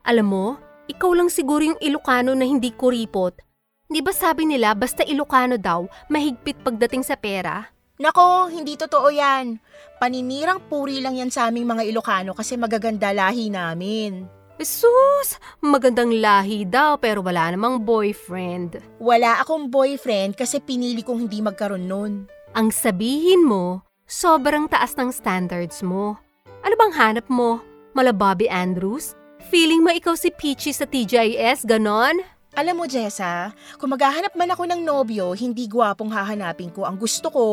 [0.05, 0.45] Alam mo,
[0.87, 3.39] ikaw lang siguro yung Ilocano na hindi kuripot.
[3.87, 7.65] Di ba sabi nila basta Ilocano daw, mahigpit pagdating sa pera?
[8.01, 9.61] Nako, hindi totoo yan.
[10.01, 14.25] Paninirang puri lang yan sa aming mga Ilocano kasi magaganda lahi namin.
[14.57, 15.41] Jesus!
[15.59, 18.79] Magandang lahi daw pero wala namang boyfriend.
[19.01, 22.13] Wala akong boyfriend kasi pinili kong hindi magkaroon nun.
[22.53, 23.83] Ang sabihin mo,
[24.13, 26.13] sobrang taas ng standards mo.
[26.61, 27.65] Ano bang hanap mo?
[27.97, 29.17] Mala Bobby Andrews?
[29.49, 32.21] Feeling mo ikaw si Peachy sa TGIS, ganon?
[32.53, 33.49] Alam mo, Jessa,
[33.81, 36.85] kung maghahanap man ako ng nobyo, hindi gwapong hahanapin ko.
[36.85, 37.45] Ang gusto ko,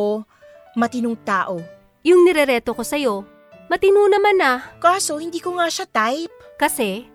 [0.77, 1.65] matinong tao.
[2.05, 3.25] Yung nirereto ko sa'yo,
[3.73, 4.61] matino naman na.
[4.77, 6.37] Kaso, hindi ko nga siya type.
[6.61, 7.09] Kasi,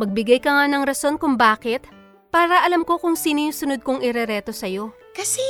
[0.00, 1.84] magbigay ka nga ng rason kung bakit
[2.32, 4.96] para alam ko kung sino yung sunod kong irereto sa'yo.
[5.12, 5.44] Kasi,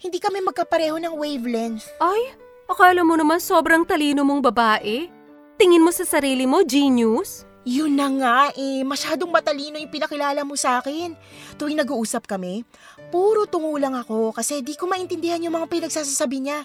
[0.00, 1.88] hindi kami magkapareho ng wavelength.
[2.00, 2.36] Ay,
[2.68, 5.08] akala mo naman sobrang talino mong babae?
[5.56, 7.48] Tingin mo sa sarili mo, genius?
[7.66, 11.18] Yun na nga eh, masyadong matalino yung pinakilala mo sa akin.
[11.58, 12.62] Tuwing nag-uusap kami,
[13.10, 16.62] puro tungo lang ako kasi di ko maintindihan yung mga pinagsasasabi niya.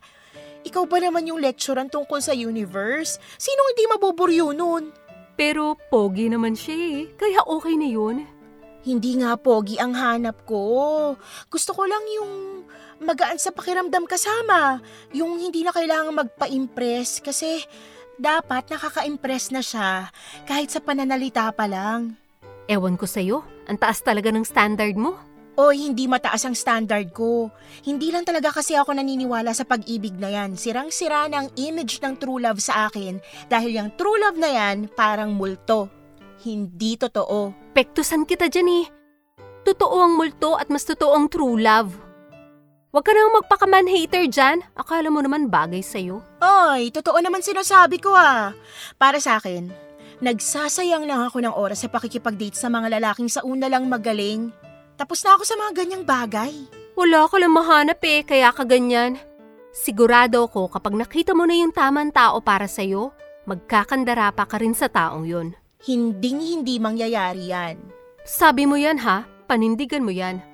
[0.61, 3.17] Ikaw ba naman yung lecturer tungkol sa universe?
[3.41, 4.93] Sinong hindi mabuburyo nun?
[5.33, 8.29] Pero pogi naman siya eh, kaya okay na yun.
[8.85, 11.17] Hindi nga pogi ang hanap ko.
[11.49, 12.60] Gusto ko lang yung
[13.01, 14.79] magaan sa pakiramdam kasama.
[15.11, 17.65] Yung hindi na kailangang magpa-impress kasi
[18.21, 20.13] dapat nakaka-impress na siya
[20.45, 22.15] kahit sa pananalita pa lang.
[22.69, 25.17] Ewan ko sa'yo, ang taas talaga ng standard mo.
[25.59, 27.51] Oy, hindi mataas ang standard ko.
[27.83, 30.55] Hindi lang talaga kasi ako naniniwala sa pag-ibig na yan.
[30.55, 33.19] Sirang-sira na ang image ng true love sa akin
[33.51, 35.91] dahil yung true love na yan parang multo.
[36.41, 37.51] Hindi totoo.
[37.75, 38.85] Pektusan kita dyan eh.
[39.61, 42.10] Totoo ang multo at mas totoo ang true love.
[42.91, 44.67] Huwag ka nang magpakaman hater dyan.
[44.75, 46.19] Akala mo naman bagay sa'yo.
[46.43, 48.51] Oy, totoo naman sinasabi ko ah.
[48.99, 49.71] Para sa akin,
[50.19, 54.51] nagsasayang lang ako ng oras sa pakikipag-date sa mga lalaking sa una lang magaling.
[54.99, 56.51] Tapos na ako sa mga ganyang bagay.
[56.99, 59.15] Wala ka lang mahanap eh, kaya ka ganyan.
[59.71, 63.15] Sigurado ako kapag nakita mo na yung tamang tao para sa'yo,
[63.47, 65.55] magkakandara pa ka rin sa taong yun.
[65.87, 67.79] Hinding hindi mangyayari yan.
[68.27, 70.50] Sabi mo yan ha, panindigan mo yan.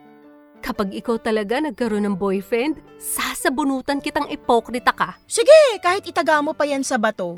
[0.61, 5.15] Kapag ikaw talaga nagkaroon ng boyfriend, sasabunutan kitang ipokrita ka.
[5.29, 7.37] Sige, kahit itaga mo pa yan sa bato.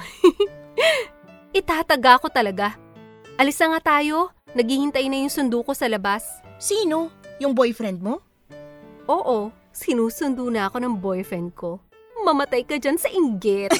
[1.60, 2.77] Itataga ko talaga.
[3.39, 6.25] Alis na nga tayo, naghihintay na yung sundo ko sa labas.
[6.60, 7.12] Sino?
[7.39, 8.19] Yung boyfriend mo?
[9.08, 11.79] Oo, sinusundo na ako ng boyfriend ko.
[12.21, 13.71] Mamatay ka dyan sa inggit.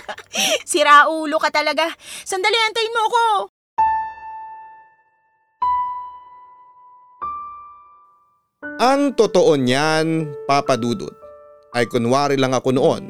[0.70, 1.90] Sira ulo ka talaga.
[2.22, 3.53] Sandali, antayin mo ako.
[8.80, 11.14] Ang totoo niyan, Papa Dudut,
[11.76, 13.02] ay kunwari lang ako noon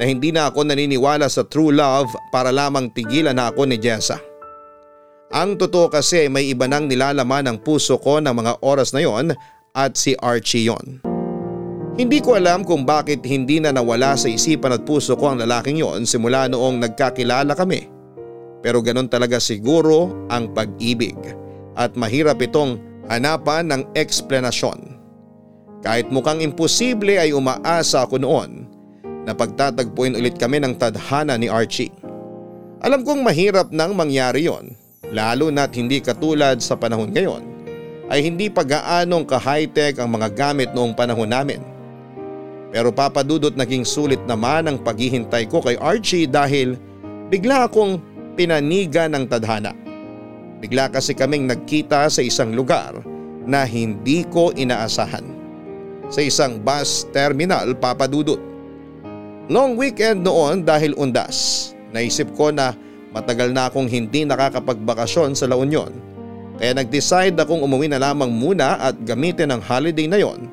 [0.00, 4.18] na hindi na ako naniniwala sa true love para lamang tigilan na ako ni Jessa.
[5.34, 9.34] Ang totoo kasi may iba nang nilalaman ang puso ko ng mga oras na yon
[9.74, 11.02] at si Archie yon.
[11.94, 15.78] Hindi ko alam kung bakit hindi na nawala sa isipan at puso ko ang lalaking
[15.78, 17.86] yon simula noong nagkakilala kami.
[18.62, 21.18] Pero ganun talaga siguro ang pag-ibig
[21.74, 24.96] at mahirap itong hanapan ng eksplanasyon.
[25.84, 28.64] Kahit mukhang imposible ay umaasa ako noon
[29.28, 31.92] na pagtatagpuin ulit kami ng tadhana ni Archie.
[32.84, 34.76] Alam kong mahirap nang mangyari yon,
[35.12, 37.44] lalo na't hindi katulad sa panahon ngayon
[38.12, 41.60] ay hindi pa gaanong ka-high-tech ang mga gamit noong panahon namin.
[42.74, 46.76] Pero papadudot naging sulit naman ang paghihintay ko kay Archie dahil
[47.32, 48.02] bigla akong
[48.34, 49.83] pinaniga ng tadhana.
[50.62, 53.00] Bigla kasi kaming nagkita sa isang lugar
[53.44, 55.24] na hindi ko inaasahan.
[56.12, 58.40] Sa isang bus terminal papadudot.
[59.52, 61.70] Long weekend noon dahil undas.
[61.92, 62.72] Naisip ko na
[63.12, 65.92] matagal na akong hindi nakakapagbakasyon sa La Union.
[66.58, 70.46] Kaya nag-decide akong umuwi na lamang muna at gamitin ang holiday na yon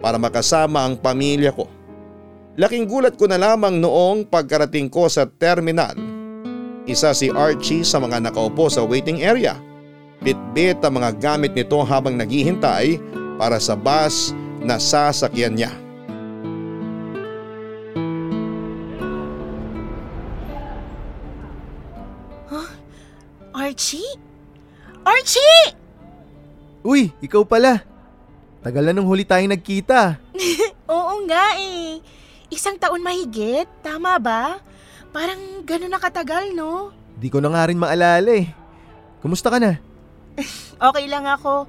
[0.00, 1.68] para makasama ang pamilya ko.
[2.58, 6.19] Laking gulat ko na lamang noong pagkarating ko sa terminal.
[6.88, 9.56] Isa si Archie sa mga nakaupo sa waiting area.
[10.20, 13.00] Bitbit ang mga gamit nito habang naghihintay
[13.36, 15.72] para sa bus na sasakyan niya.
[22.48, 22.68] Huh?
[23.56, 24.16] Archie?
[25.04, 25.76] Archie!
[26.80, 27.84] Uy, ikaw pala.
[28.60, 30.20] Tagal na nung huli tayong nagkita.
[30.92, 32.00] Oo nga eh.
[32.52, 34.60] Isang taon mahigit, tama ba?
[35.10, 36.94] Parang gano'n na katagal, no?
[37.18, 38.50] Di ko na nga rin maalala eh.
[39.20, 39.78] Kumusta ka na?
[40.80, 41.68] Okay lang ako.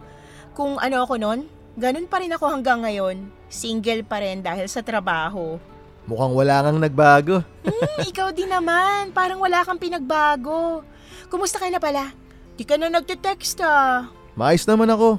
[0.55, 1.39] Kung ano ako nun,
[1.75, 3.27] ganun pa rin ako hanggang ngayon.
[3.51, 5.59] Single pa rin dahil sa trabaho.
[6.07, 7.37] Mukhang wala kang nagbago.
[7.61, 9.09] Hmm, ikaw din naman.
[9.13, 10.85] Parang wala kang pinagbago.
[11.29, 12.13] Kumusta ka na pala?
[12.57, 14.09] Di ka na nagte-text ah.
[14.37, 15.17] Maayos naman ako.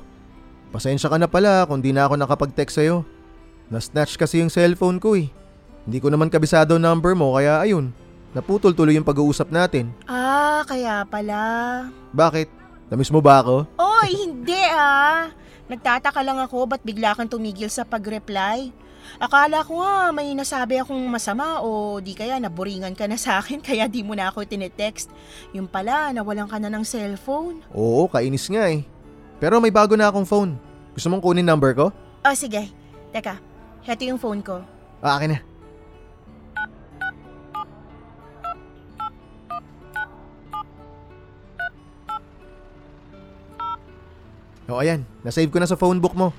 [0.71, 3.03] Pasensya ka na pala kung di na ako nakapag-text sa'yo.
[3.69, 5.29] Na-snatch kasi yung cellphone ko eh.
[5.85, 7.91] Hindi ko naman kabisado number mo kaya ayun.
[8.33, 9.93] Naputol tuloy yung pag-uusap natin.
[10.09, 11.41] Ah, kaya pala.
[12.17, 12.49] Bakit?
[12.89, 13.69] Namiss mo ba ako?
[13.77, 15.29] Oy, hindi ah.
[15.69, 18.73] Nagtataka lang ako ba't bigla kang tumigil sa pag-reply.
[19.21, 23.61] Akala ko nga may nasabi akong masama o di kaya naburingan ka na sa akin
[23.69, 25.13] kaya di mo na ako tinetext.
[25.53, 27.61] Yung pala, nawalan ka na ng cellphone.
[27.77, 28.81] Oo, kainis nga eh.
[29.45, 30.57] Pero may bago na akong phone.
[30.97, 31.93] Gusto mong kunin number ko?
[32.25, 32.73] Oh, sige.
[33.13, 33.37] Teka,
[33.85, 34.65] heto yung phone ko.
[35.05, 35.52] Ah, akin na.
[44.73, 46.33] O ayan, nasave ko na sa phone book mo.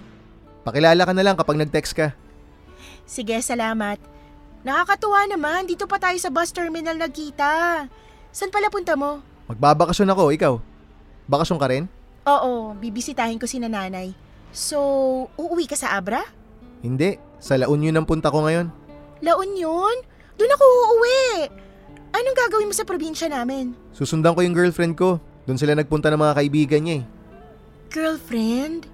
[0.66, 2.18] Pakilala ka na lang kapag nag-text ka.
[3.06, 4.02] Sige, salamat.
[4.66, 7.86] Nakakatuwa naman, dito pa tayo sa bus terminal nagkita.
[8.34, 9.22] San pala punta mo?
[9.54, 10.54] Magbabakasyon ako, ikaw.
[11.30, 11.86] Bakasyon ka rin?
[12.26, 14.18] Oo, bibisitahin ko si nanay.
[14.50, 14.80] So,
[15.38, 16.26] uuwi ka sa Abra?
[16.82, 18.74] Hindi, sa La Union ang punta ko ngayon.
[19.22, 19.94] La Union?
[20.42, 21.22] Doon ako uuwi.
[22.18, 23.78] Anong gagawin mo sa probinsya namin?
[23.94, 25.22] Susundan ko yung girlfriend ko.
[25.46, 27.06] Doon sila nagpunta ng mga kaibigan niya eh.
[27.94, 28.90] Girlfriend?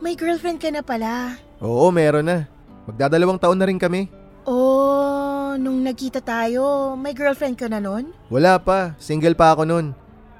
[0.00, 1.36] May girlfriend ka na pala.
[1.60, 2.48] Oo, meron na.
[2.88, 4.08] Magdadalawang taon na rin kami.
[4.48, 8.08] Oh, nung nagkita tayo, may girlfriend ka na nun?
[8.32, 9.92] Wala pa, single pa ako noon.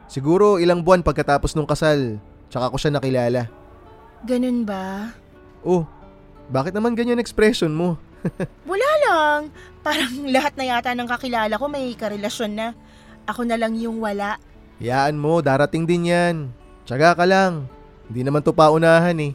[0.09, 2.16] Siguro ilang buwan pagkatapos nung kasal,
[2.48, 3.52] tsaka ko siya nakilala.
[4.24, 5.12] Ganun ba?
[5.61, 5.84] Oh,
[6.48, 8.00] bakit naman ganyan expression mo?
[8.72, 9.40] Wala lang.
[9.84, 12.72] Parang lahat na yata ng kakilala ko may karelasyon na.
[13.28, 14.40] Ako na lang yung wala.
[14.80, 16.36] Yaan mo, darating din yan.
[16.88, 17.68] Tsaga ka lang.
[18.09, 19.32] Hindi naman to paunahan eh.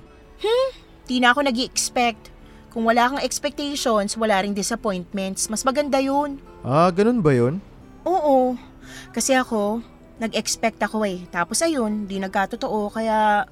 [1.08, 2.34] Di na ako nag expect
[2.74, 5.46] Kung wala kang expectations, wala ring disappointments.
[5.46, 6.42] Mas maganda yun.
[6.66, 7.62] Ah, ganun ba yun?
[8.02, 8.58] Oo.
[9.14, 9.86] Kasi ako,
[10.18, 11.22] nag-expect ako eh.
[11.30, 12.90] Tapos ayun, di nagkatotoo.
[12.90, 13.46] Kaya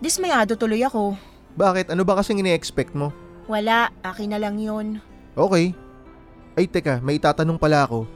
[0.00, 1.20] dismayado tuloy ako.
[1.52, 1.92] Bakit?
[1.92, 3.12] Ano ba kasing ini-expect mo?
[3.44, 5.04] Wala, akin na lang yun.
[5.36, 5.76] Okay.
[6.56, 8.08] Ay teka, may itatanong pala ako.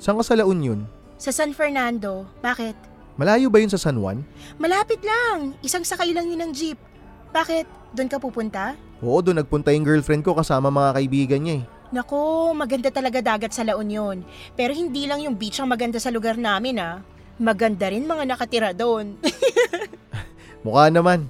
[0.00, 0.88] Saan ka sa La Union?
[1.20, 2.76] Sa San Fernando, bakit?
[3.16, 4.20] Malayo ba yun sa San Juan?
[4.60, 5.56] Malapit lang.
[5.64, 6.76] Isang sakay lang yun ng jeep.
[7.32, 7.64] Bakit?
[7.96, 8.76] Doon ka pupunta?
[9.00, 11.64] Oo, doon nagpunta yung girlfriend ko kasama mga kaibigan niya eh.
[11.96, 14.20] Nako, maganda talaga dagat sa La Union.
[14.52, 17.00] Pero hindi lang yung beach ang maganda sa lugar namin ah.
[17.40, 19.16] Maganda rin mga nakatira doon.
[20.64, 21.24] Mukha naman.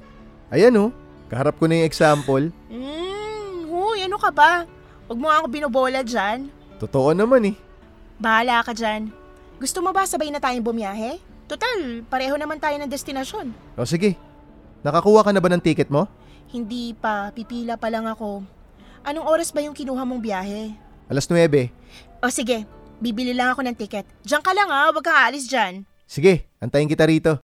[0.51, 0.91] Ayan oh,
[1.31, 2.51] kaharap ko na yung example.
[2.67, 4.67] Hmm, huy, ano ka ba?
[5.07, 6.51] Huwag mo ako binobola dyan.
[6.83, 7.57] Totoo naman eh.
[8.19, 9.15] Bahala ka dyan.
[9.63, 11.36] Gusto mo ba sabay na tayong bumiyahe?
[11.47, 13.55] Total, pareho naman tayo ng destinasyon.
[13.79, 14.19] O sige,
[14.83, 16.11] nakakuha ka na ba ng ticket mo?
[16.51, 18.43] Hindi pa, pipila pa lang ako.
[19.07, 20.75] Anong oras ba yung kinuha mong biyahe?
[21.07, 21.71] Alas 9.
[22.19, 22.67] O sige,
[22.99, 24.03] bibili lang ako ng ticket.
[24.27, 25.87] Diyan ka lang ha, huwag kang aalis dyan.
[26.03, 27.39] Sige, antayin kita rito.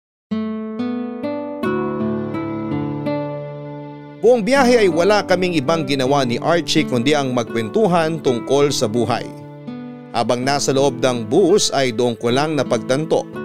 [4.24, 9.28] Buong biyahe ay wala kaming ibang ginawa ni Archie kundi ang magkwentuhan tungkol sa buhay.
[10.16, 13.39] Habang nasa loob ng bus ay doon ko lang napagtanto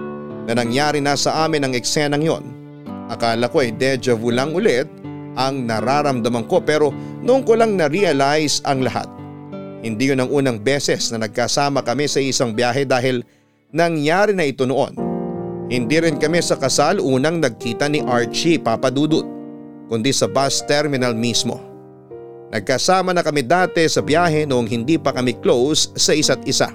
[0.46, 2.44] na nangyari na sa amin ang eksenang yon.
[3.10, 4.86] Akala ko ay deja vu lang ulit
[5.36, 6.90] ang nararamdaman ko pero
[7.22, 9.06] noong ko lang na-realize ang lahat.
[9.84, 13.22] Hindi yun ang unang beses na nagkasama kami sa isang biyahe dahil
[13.70, 14.96] nangyari na ito noon.
[15.66, 19.26] Hindi rin kami sa kasal unang nagkita ni Archie Papadudut
[19.86, 21.62] kundi sa bus terminal mismo.
[22.50, 26.70] Nagkasama na kami dati sa biyahe noong hindi pa kami close sa isa't isa.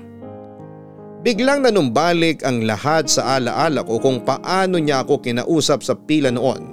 [1.22, 6.66] Biglang nanumbalik ang lahat sa alaala ko kung paano niya ako kinausap sa pila noon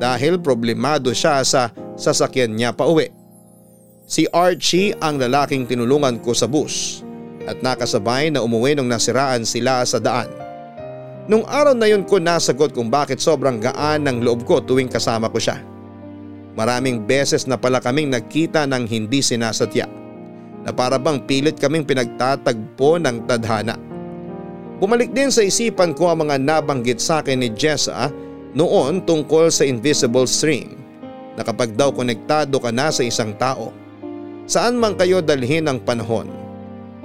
[0.00, 3.12] dahil problemado siya sa sasakyan niya pa uwi.
[4.08, 7.04] Si Archie ang lalaking tinulungan ko sa bus
[7.44, 10.32] at nakasabay na umuwi nung nasiraan sila sa daan.
[11.28, 15.28] Nung araw na yun ko nasagot kung bakit sobrang gaan ng loob ko tuwing kasama
[15.28, 15.60] ko siya.
[16.56, 20.05] Maraming beses na pala kaming nagkita ng hindi sinasadya
[20.66, 23.78] na para bang pilit kaming pinagtatagpo ng tadhana.
[24.82, 28.10] Bumalik din sa isipan ko ang mga nabanggit sa akin ni Jessa
[28.52, 30.74] noon tungkol sa invisible string
[31.38, 33.70] na kapag daw konektado ka na sa isang tao,
[34.44, 36.28] saan man kayo dalhin ang panahon.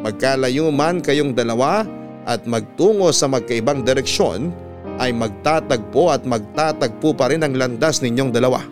[0.01, 1.85] Magkalayo man kayong dalawa
[2.25, 4.49] at magtungo sa magkaibang direksyon
[4.97, 8.65] ay magtatagpo at magtatagpo pa rin ang landas ninyong dalawa.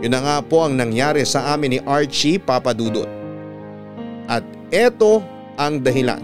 [0.00, 3.23] Yun na nga po ang nangyari sa amin ni Archie Papadudot.
[4.24, 5.20] At eto
[5.60, 6.20] ang dahilan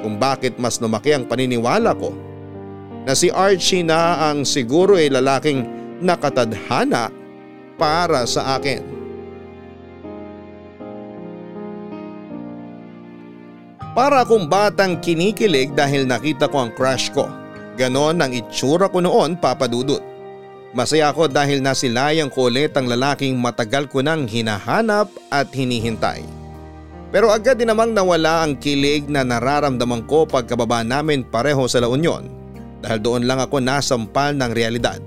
[0.00, 2.14] kung bakit mas lumaki ang paniniwala ko
[3.02, 5.66] na si Archie na ang siguro ay lalaking
[5.98, 7.10] nakatadhana
[7.80, 8.84] para sa akin.
[13.98, 17.26] Para akong batang kinikilig dahil nakita ko ang crush ko.
[17.74, 20.02] Ganon ang itsura ko noon papadudot.
[20.70, 26.37] Masaya ako dahil nasilayang ko ulit ang lalaking matagal ko nang hinahanap at hinihintay.
[27.08, 31.88] Pero agad din namang nawala ang kilig na nararamdaman ko pagkababa namin pareho sa La
[31.88, 32.28] Union
[32.84, 35.00] dahil doon lang ako nasampal ng realidad.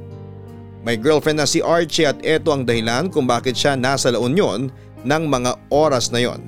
[0.82, 4.74] May girlfriend na si Archie at ito ang dahilan kung bakit siya nasa La Union
[5.06, 6.41] ng mga oras na yon.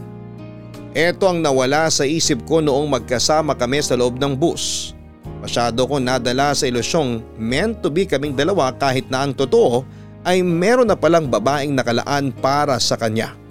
[0.94, 4.94] Ito ang nawala sa isip ko noong magkasama kami sa loob ng bus.
[5.42, 9.86] Masyado ko nadala sa ilusyong meant to be kaming dalawa kahit na ang totoo
[10.24, 13.43] ay meron na palang babaeng nakalaan para sa kanya.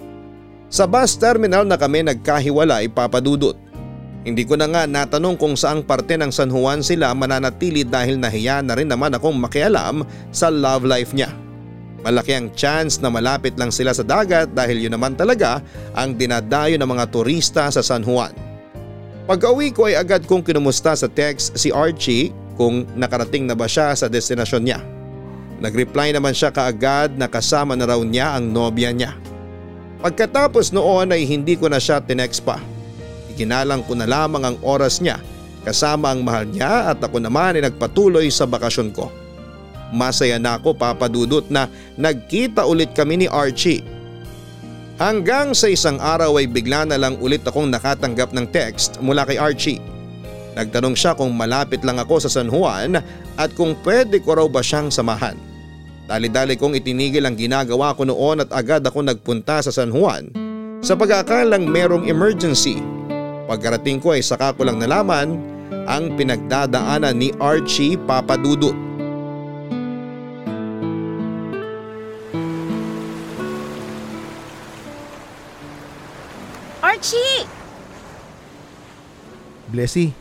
[0.73, 3.53] Sa bus terminal na kami nagkahiwala ipapadudot.
[4.25, 8.65] Hindi ko na nga natanong kung saang parte ng San Juan sila mananatili dahil nahiya
[8.65, 10.01] na rin naman akong makialam
[10.33, 11.29] sa love life niya.
[12.01, 15.61] Malaki ang chance na malapit lang sila sa dagat dahil yun naman talaga
[15.93, 18.33] ang dinadayo ng mga turista sa San Juan.
[19.29, 23.69] Pag uwi ko ay agad kong kinumusta sa text si Archie kung nakarating na ba
[23.69, 24.81] siya sa destinasyon niya.
[25.61, 29.13] Nag-reply naman siya kaagad na kasama na raw niya ang nobya niya.
[30.03, 32.59] Pagkatapos noon ay hindi ko na siya tinext pa.
[33.31, 35.23] Ikinalang ko na lamang ang oras niya
[35.63, 39.07] kasama ang mahal niya at ako naman ay nagpatuloy sa bakasyon ko.
[39.95, 43.79] Masaya na ako papadudot na nagkita ulit kami ni Archie.
[44.99, 49.39] Hanggang sa isang araw ay bigla na lang ulit akong nakatanggap ng text mula kay
[49.39, 49.79] Archie.
[50.53, 52.99] Nagtanong siya kung malapit lang ako sa San Juan
[53.39, 55.52] at kung pwede ko raw ba siyang samahan.
[56.03, 60.27] Dali-dali kong itinigil ang ginagawa ko noon at agad ako nagpunta sa San Juan
[60.83, 62.83] sa pag-aakalang merong emergency.
[63.47, 65.39] Pagkarating ko ay saka ko lang nalaman
[65.87, 68.75] ang pinagdadaanan ni Archie Papadudut.
[76.83, 77.47] Archie!
[79.71, 80.11] Blessy,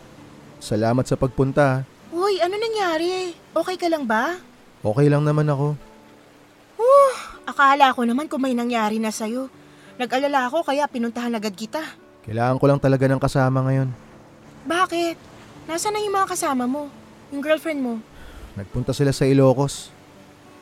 [0.62, 1.82] salamat sa pagpunta.
[2.14, 3.34] Uy, ano nangyari?
[3.50, 4.51] Okay ka lang ba?
[4.82, 5.78] Okay lang naman ako.
[7.42, 9.50] Akala ko naman kung may nangyari na sa'yo.
[9.98, 11.82] Nag-alala ako kaya pinuntahan agad kita.
[12.22, 13.90] Kailangan ko lang talaga ng kasama ngayon.
[14.66, 15.16] Bakit?
[15.66, 16.86] Nasaan na yung mga kasama mo?
[17.34, 17.98] Yung girlfriend mo?
[18.54, 19.90] Nagpunta sila sa Ilocos.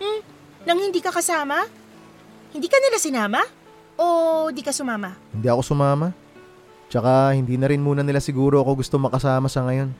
[0.00, 0.20] Hmm?
[0.64, 1.68] Nang hindi ka kasama?
[2.50, 3.40] Hindi ka nila sinama?
[4.00, 5.14] O di ka sumama?
[5.30, 6.10] Hindi ako sumama.
[6.90, 9.94] Tsaka hindi na rin muna nila siguro ako gusto makasama sa ngayon.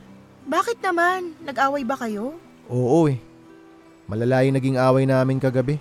[0.49, 1.37] Bakit naman?
[1.45, 2.35] Nag-away ba kayo?
[2.67, 3.30] Oo eh.
[4.11, 5.79] Malala yung naging away namin kagabi.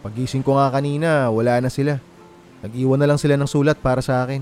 [0.00, 2.00] Pagising ko nga kanina, wala na sila.
[2.64, 4.40] Nag-iwan na lang sila ng sulat para sa akin.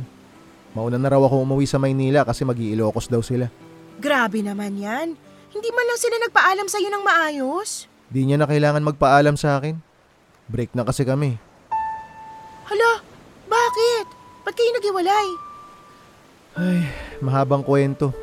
[0.78, 3.50] Mauna na raw ako umuwi sa Maynila kasi mag daw sila.
[3.98, 5.18] Grabe naman yan.
[5.50, 7.90] Hindi man lang sila nagpaalam sa'yo ng maayos.
[8.06, 9.74] Di niya na kailangan magpaalam sa akin.
[10.46, 11.34] Break na kasi kami.
[12.70, 13.02] Hala,
[13.50, 14.06] bakit?
[14.46, 15.28] Ba't kayo naghiwalay?
[16.54, 16.80] Ay,
[17.18, 18.14] mahabang kwento.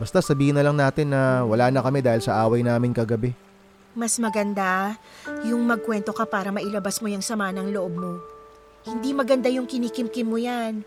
[0.00, 3.36] Basta sabihin na lang natin na wala na kami dahil sa away namin kagabi.
[3.98, 4.94] Mas maganda
[5.42, 8.22] yung magkwento ka para mailabas mo yung sama ng loob mo.
[8.86, 10.86] Hindi maganda yung kinikimkim mo yan.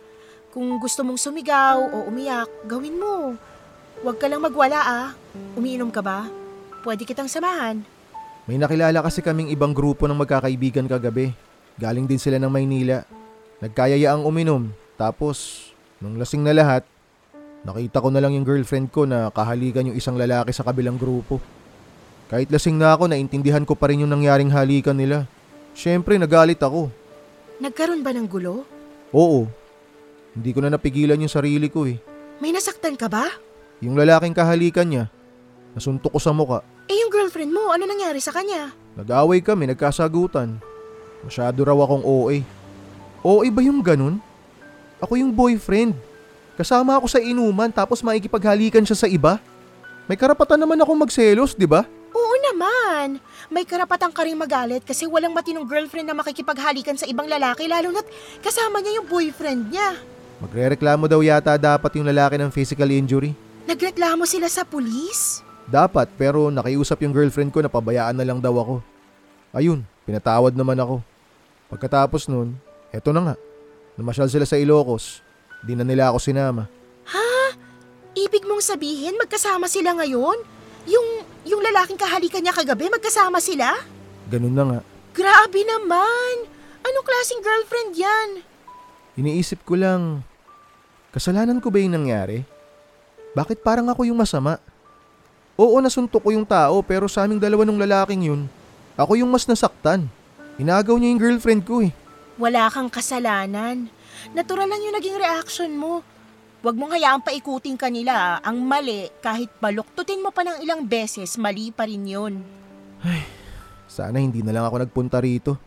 [0.55, 3.35] Kung gusto mong sumigaw o umiyak, gawin mo.
[3.99, 5.07] Huwag ka lang magwala ah.
[5.59, 6.31] Umiinom ka ba?
[6.87, 7.83] Pwede kitang samahan.
[8.47, 11.35] May nakilala kasi kaming ibang grupo ng magkakaibigan kagabi.
[11.75, 13.03] Galing din sila ng Maynila.
[13.59, 14.71] Nagkayayaang uminom.
[14.95, 15.67] Tapos,
[15.99, 16.87] nung lasing na lahat,
[17.67, 21.43] nakita ko na lang yung girlfriend ko na kahalikan yung isang lalaki sa kabilang grupo.
[22.31, 25.27] Kahit lasing na ako, naintindihan ko pa rin yung nangyaring halikan nila.
[25.75, 26.87] Siyempre, nagalit ako.
[27.59, 28.63] Nagkaroon ba ng gulo?
[29.11, 29.51] Oo.
[30.31, 31.99] Hindi ko na napigilan yung sarili ko eh.
[32.39, 33.27] May nasaktan ka ba?
[33.83, 35.11] Yung lalaking kahalikan niya,
[35.75, 36.63] nasuntok ko sa muka.
[36.87, 38.71] Eh yung girlfriend mo, ano nangyari sa kanya?
[38.95, 40.55] Nag-away kami, nagkasagutan.
[41.27, 42.47] Masyado raw akong OA.
[43.27, 44.23] OA ba yung ganun?
[45.03, 45.99] Ako yung boyfriend.
[46.55, 49.35] Kasama ako sa inuman tapos maikipaghalikan siya sa iba.
[50.07, 51.83] May karapatan naman ako magselos, di ba?
[52.11, 53.19] Oo naman.
[53.47, 57.91] May karapatan ka rin magalit kasi walang matinong girlfriend na makikipaghalikan sa ibang lalaki lalo
[57.91, 58.07] na't
[58.43, 59.95] kasama niya yung boyfriend niya.
[60.43, 63.31] Magrereklamo daw yata dapat yung lalaki ng physical injury.
[63.69, 65.45] Nagreklamo sila sa pulis?
[65.69, 68.75] Dapat pero nakiusap yung girlfriend ko na pabayaan na lang daw ako.
[69.55, 70.99] Ayun, pinatawad naman ako.
[71.71, 72.59] Pagkatapos nun,
[72.91, 73.35] eto na nga.
[73.95, 75.23] Namasyal sila sa Ilocos.
[75.63, 76.67] Di na nila ako sinama.
[78.11, 80.35] Ibig mong sabihin, magkasama sila ngayon?
[80.89, 81.07] Yung,
[81.45, 83.73] yung lalaking kahalikan niya kagabi, magkasama sila?
[84.31, 84.79] Ganun na nga.
[85.11, 86.47] Grabe naman!
[86.81, 88.29] Anong klaseng girlfriend yan?
[89.19, 90.23] Iniisip ko lang,
[91.11, 92.41] kasalanan ko ba yung nangyari?
[93.35, 94.57] Bakit parang ako yung masama?
[95.59, 98.41] Oo, nasuntok ko yung tao pero sa aming dalawa ng lalaking yun,
[98.97, 100.07] ako yung mas nasaktan.
[100.57, 101.91] Inagaw niya yung girlfriend ko eh.
[102.39, 103.91] Wala kang kasalanan.
[104.33, 106.01] Natural lang yung naging reaction mo.
[106.61, 108.37] Huwag mong hayaang paikutin ka nila.
[108.45, 112.37] Ang mali, kahit baluktutin mo pa ng ilang beses, mali pa rin yun.
[113.89, 115.57] Sana hindi na lang ako nagpunta rito.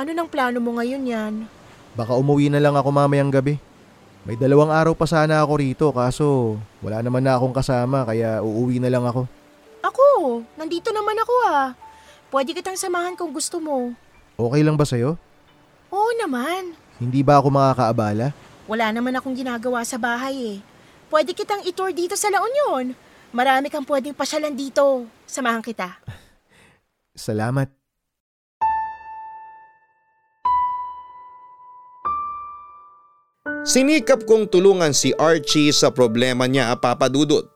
[0.00, 1.34] Ano nang plano mo ngayon yan?
[1.92, 3.60] Baka umuwi na lang ako mamayang gabi.
[4.24, 8.80] May dalawang araw pa sana ako rito kaso wala naman na akong kasama kaya uuwi
[8.80, 9.28] na lang ako.
[9.84, 10.06] Ako,
[10.56, 11.76] nandito naman ako ah.
[12.32, 13.92] Pwede kitang samahan kung gusto mo.
[14.40, 15.20] Okay lang ba sa'yo?
[15.92, 16.72] Oo naman.
[16.96, 18.32] Hindi ba ako makakaabala?
[18.70, 20.58] Wala naman akong ginagawa sa bahay eh.
[21.10, 22.94] Pwede kitang itour dito sa La Union.
[23.34, 25.08] Marami kang pwedeng pasyalan dito.
[25.26, 25.98] Samahan kita.
[27.16, 27.68] Salamat.
[33.62, 37.46] Sinikap kong tulungan si Archie sa problema niya papadudot.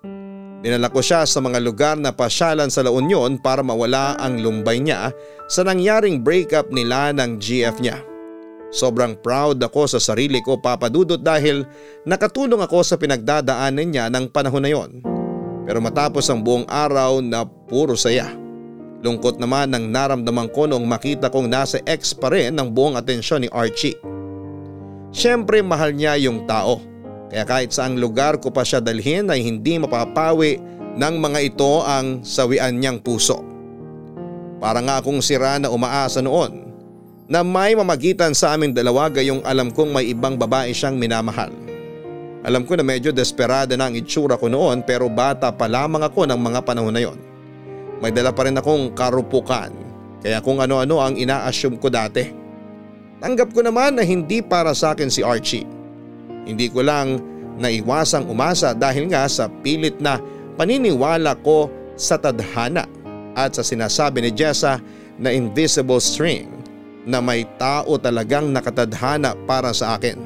[0.63, 4.83] Dinala ko siya sa mga lugar na pasyalan sa La Union para mawala ang lumbay
[4.83, 5.11] niya
[5.47, 8.16] sa nangyaring breakup nila ng GF niya.
[8.75, 11.63] Sobrang proud ako sa sarili ko papadudot dahil
[12.03, 14.91] nakatulong ako sa pinagdadaanan niya ng panahon na yon.
[15.67, 18.31] Pero matapos ang buong araw na puro saya.
[19.07, 23.47] Lungkot naman ang naramdaman ko noong makita kong nasa ex pa rin ang buong atensyon
[23.47, 23.99] ni Archie.
[25.15, 26.83] Siyempre mahal niya yung tao.
[27.31, 30.59] Kaya kahit saang lugar ko pa siya dalhin ay hindi mapapawi
[30.99, 33.43] ng mga ito ang sawian niyang puso.
[34.59, 36.66] Para nga akong sira na umaasa noon
[37.27, 41.51] na may mamagitan sa aming dalawa gayong alam kong may ibang babae siyang minamahal.
[42.47, 46.31] Alam ko na medyo desperada na ang itsura ko noon pero bata pa lamang ako
[46.31, 47.19] ng mga panahon na yon.
[47.99, 49.75] May dala pa rin akong karupukan
[50.23, 52.31] kaya kung ano-ano ang ina-assume ko dati.
[53.19, 55.67] Tanggap ko naman na hindi para sa akin si Archie.
[56.47, 57.19] Hindi ko lang
[57.59, 60.23] naiwasang umasa dahil nga sa pilit na
[60.55, 61.67] paniniwala ko
[61.99, 62.87] sa tadhana
[63.35, 64.79] at sa sinasabi ni Jessa
[65.19, 66.56] na invisible string
[67.07, 70.19] na may tao talagang nakatadhana para sa akin.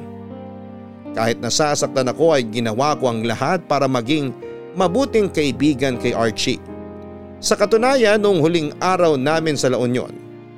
[1.13, 4.33] Kahit nasasaktan ako ay ginawa ko ang lahat para maging
[4.73, 6.59] mabuting kaibigan kay Archie.
[7.37, 10.09] Sa katunayan noong huling araw namin sa La Union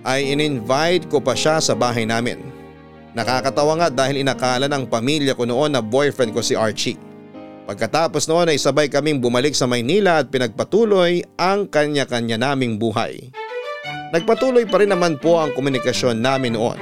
[0.07, 2.39] ay in-invite ko pa siya sa bahay namin.
[3.13, 6.99] Nakakatawa nga dahil inakala ng pamilya ko noon na boyfriend ko si Archie.
[7.63, 13.32] Pagkatapos noon ay sabay kaming bumalik sa Maynila at pinagpatuloy ang kanya-kanya naming buhay.
[14.14, 16.78] Nagpatuloy pa rin naman po ang komunikasyon namin noon.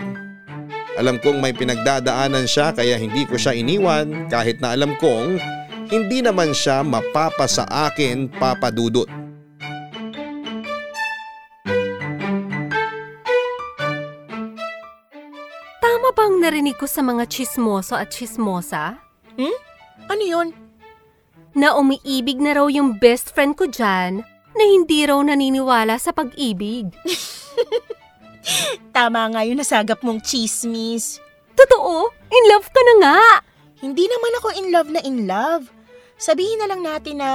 [0.99, 5.39] Alam kong may pinagdadaanan siya kaya hindi ko siya iniwan kahit na alam kong
[5.87, 9.07] hindi naman siya mapapa sa akin papadudot.
[15.79, 18.99] Tama bang narinig ko sa mga chismoso at chismosa?
[20.11, 20.51] Ano yun?
[21.55, 26.91] Na umiibig na raw yung best friend ko dyan na hindi raw naniniwala sa pag-ibig.
[28.95, 31.21] Tama nga yun nasagap mong chismis.
[31.55, 32.09] Totoo?
[32.31, 33.19] In love ka na nga!
[33.81, 35.65] Hindi naman ako in love na in love.
[36.21, 37.29] Sabihin na lang natin na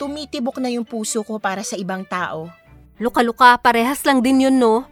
[0.00, 2.48] tumitibok na yung puso ko para sa ibang tao.
[2.96, 4.88] Luka-luka, parehas lang din yun, no?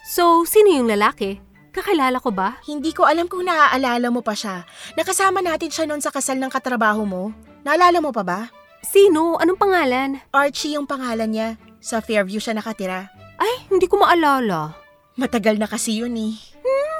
[0.00, 1.36] So, sino yung lalaki?
[1.76, 2.56] Kakilala ko ba?
[2.64, 4.64] Hindi ko alam kung naaalala mo pa siya.
[4.96, 7.36] Nakasama natin siya noon sa kasal ng katrabaho mo.
[7.68, 8.40] Naalala mo pa ba?
[8.86, 9.34] Sino?
[9.42, 10.10] Anong pangalan?
[10.30, 11.48] Archie yung pangalan niya.
[11.82, 13.10] Sa Fairview siya nakatira.
[13.36, 14.78] Ay, hindi ko maalala.
[15.18, 16.34] Matagal na kasi yun eh.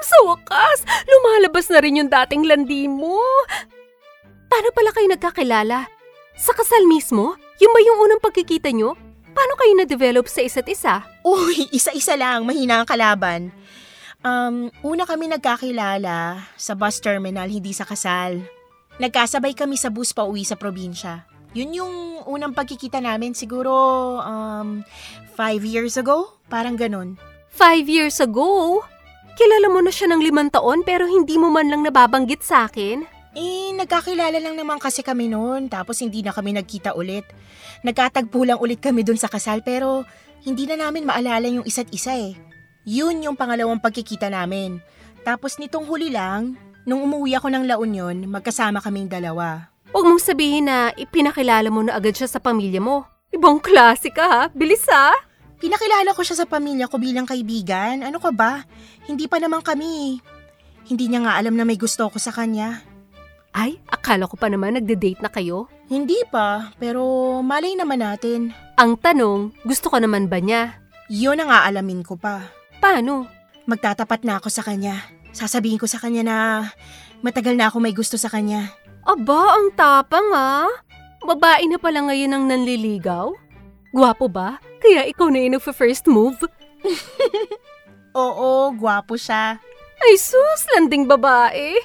[0.03, 3.17] Sa wakas, lumalabas na rin yung dating landi mo.
[4.47, 5.89] Paano pala kayo nagkakilala?
[6.37, 7.33] Sa kasal mismo?
[7.57, 8.93] Yung ba yung unang pagkikita nyo?
[9.33, 11.05] Paano kayo na-develop sa isa't isa?
[11.25, 13.49] Uy, isa-isa lang, mahina ang kalaban.
[14.25, 18.41] Um, una kami nagkakilala sa bus terminal, hindi sa kasal.
[18.97, 21.36] Nagkasabay kami sa bus pa uwi sa probinsya.
[21.55, 21.93] Yun yung
[22.27, 23.71] unang pagkikita namin siguro
[24.19, 24.83] um,
[25.37, 27.15] five years ago, parang ganun.
[27.53, 28.81] Five years ago?
[29.37, 33.05] Kilala mo na siya ng limang taon pero hindi mo man lang nababanggit sa akin?
[33.37, 37.21] Eh, nagkakilala lang naman kasi kami noon, tapos hindi na kami nagkita ulit.
[37.85, 40.09] Nagkatagpo lang ulit kami dun sa kasal pero
[40.41, 42.33] hindi na namin maalala yung isa't isa eh.
[42.89, 44.81] Yun yung pangalawang pagkikita namin.
[45.21, 46.57] Tapos nitong huli lang,
[46.89, 49.69] nung umuwi ako ng La Union, magkasama kaming dalawa.
[49.91, 53.07] Huwag mong sabihin na ipinakilala mo na agad siya sa pamilya mo.
[53.31, 54.43] Ibang klase ka ha?
[54.51, 55.15] Bilis ha?
[55.57, 58.05] Pinakilala ko siya sa pamilya ko bilang kaibigan.
[58.05, 58.61] Ano ka ba?
[59.09, 60.21] Hindi pa naman kami.
[60.87, 62.83] Hindi niya nga alam na may gusto ko sa kanya.
[63.57, 65.65] Ay, akala ko pa naman nagde-date na kayo.
[65.89, 67.01] Hindi pa, pero
[67.41, 68.53] malay naman natin.
[68.77, 70.77] Ang tanong, gusto ka naman ba niya?
[71.09, 72.53] Yun ang aalamin ko pa.
[72.77, 73.25] Paano?
[73.65, 75.01] Magtatapat na ako sa kanya.
[75.33, 76.35] Sasabihin ko sa kanya na
[77.25, 78.69] matagal na ako may gusto sa kanya.
[79.07, 80.67] Aba, ang tapang ah.
[81.23, 83.31] Babae na pala ngayon ang nanliligaw?
[83.95, 84.59] Gwapo ba?
[84.83, 86.35] Kaya ikaw na yung nagfa-first move?
[88.19, 89.63] Oo, gwapo siya.
[90.03, 91.79] Ay sus, landing babae.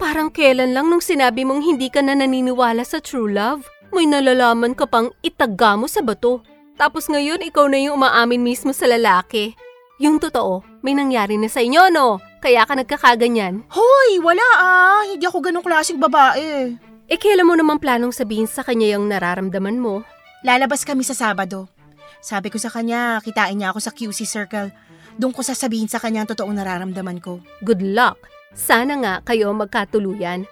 [0.00, 3.68] Parang kailan lang nung sinabi mong hindi ka na naniniwala sa true love.
[3.92, 6.40] May nalalaman ka pang itaga mo sa bato.
[6.80, 9.52] Tapos ngayon ikaw na yung umaamin mismo sa lalaki.
[10.00, 12.18] Yung totoo, may nangyari na sa inyo no?
[12.44, 13.64] Kaya ka nagkakaganyan.
[13.72, 15.00] Hoy, wala ah.
[15.08, 16.76] Hindi ako ganong klaseng babae.
[17.08, 20.04] Eh kailan mo naman planong sabihin sa kanya yung nararamdaman mo?
[20.44, 21.72] Lalabas kami sa Sabado.
[22.20, 24.68] Sabi ko sa kanya, kitain niya ako sa QC Circle.
[25.16, 27.40] Doon ko sasabihin sa kanya ang totoong nararamdaman ko.
[27.64, 28.20] Good luck.
[28.52, 30.44] Sana nga kayo magkatuluyan.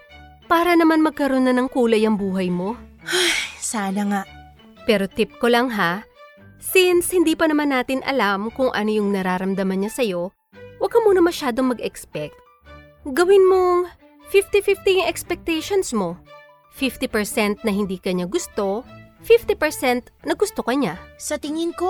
[0.49, 2.73] Para naman magkaroon na ng kulay ang buhay mo.
[3.61, 4.23] Sana nga.
[4.89, 6.09] Pero tip ko lang ha,
[6.57, 10.33] since hindi pa naman natin alam kung ano yung nararamdaman niya sa'yo,
[10.83, 12.35] huwag ka muna masyadong mag-expect.
[13.07, 13.87] Gawin mong
[14.35, 16.19] 50-50 yung expectations mo.
[16.75, 18.83] 50% na hindi ka niya gusto,
[19.23, 20.99] 50% na gusto ka niya.
[21.23, 21.87] Sa tingin ko,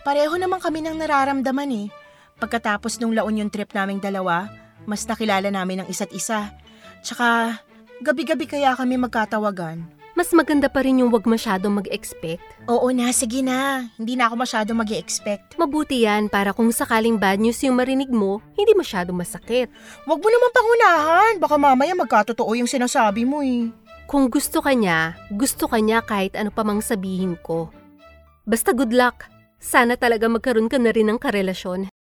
[0.00, 1.86] pareho naman kami ng nararamdaman eh.
[2.40, 4.48] Pagkatapos nung La Union trip naming dalawa,
[4.88, 6.56] mas nakilala namin ang isa't isa.
[7.04, 7.60] Tsaka,
[8.00, 9.95] gabi-gabi kaya kami magkatawagan.
[10.16, 12.40] Mas maganda pa rin yung wag masyadong mag-expect.
[12.72, 13.92] Oo na, sige na.
[14.00, 18.08] Hindi na ako masyado mag expect Mabuti yan para kung sakaling bad news yung marinig
[18.08, 19.68] mo, hindi masyadong masakit.
[20.08, 21.32] Huwag mo naman pangunahan.
[21.36, 23.68] Baka mamaya magkatotoo yung sinasabi mo eh.
[24.08, 27.68] Kung gusto ka niya, gusto ka niya kahit ano pa mang sabihin ko.
[28.48, 29.28] Basta good luck.
[29.60, 31.92] Sana talaga magkaroon ka na rin ng karelasyon.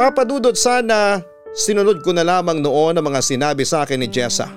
[0.00, 1.20] Papadudot sana,
[1.52, 4.48] sinunod ko na lamang noon ang mga sinabi sa akin ni Jessa.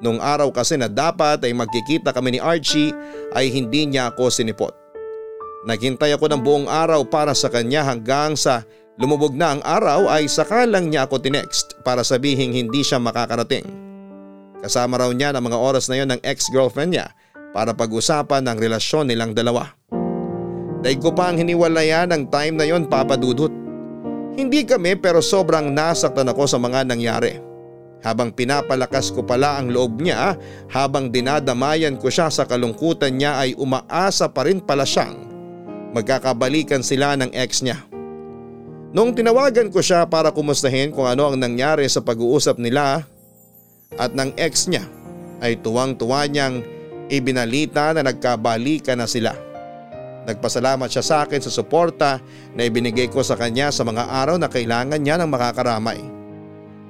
[0.00, 2.96] Nung araw kasi na dapat ay magkikita kami ni Archie
[3.36, 4.72] ay hindi niya ako sinipot.
[5.68, 8.64] Naghintay ako ng buong araw para sa kanya hanggang sa
[8.96, 13.68] lumubog na ang araw ay sakalang niya ako tinext para sabihin hindi siya makakarating.
[14.64, 17.12] Kasama raw niya ng mga oras na yon ng ex-girlfriend niya
[17.52, 19.68] para pag-usapan ng relasyon nilang dalawa.
[20.80, 23.52] Daig ko pa ang hiniwalayan ng time na yon papadudot.
[24.38, 27.42] Hindi kami pero sobrang nasaktan ako sa mga nangyari.
[28.00, 30.38] Habang pinapalakas ko pala ang loob niya,
[30.72, 35.28] habang dinadamayan ko siya sa kalungkutan niya ay umaasa pa rin pala siyang
[35.92, 37.76] magkakabalikan sila ng ex niya.
[38.90, 43.06] Nung tinawagan ko siya para kumustahin kung ano ang nangyari sa pag-uusap nila
[44.00, 44.82] at ng ex niya
[45.44, 46.64] ay tuwang-tuwa niyang
[47.10, 49.49] ibinalita na nagkabalikan na sila.
[50.30, 52.22] Nagpasalamat siya sa akin sa suporta
[52.54, 55.98] na ibinigay ko sa kanya sa mga araw na kailangan niya ng makakaramay.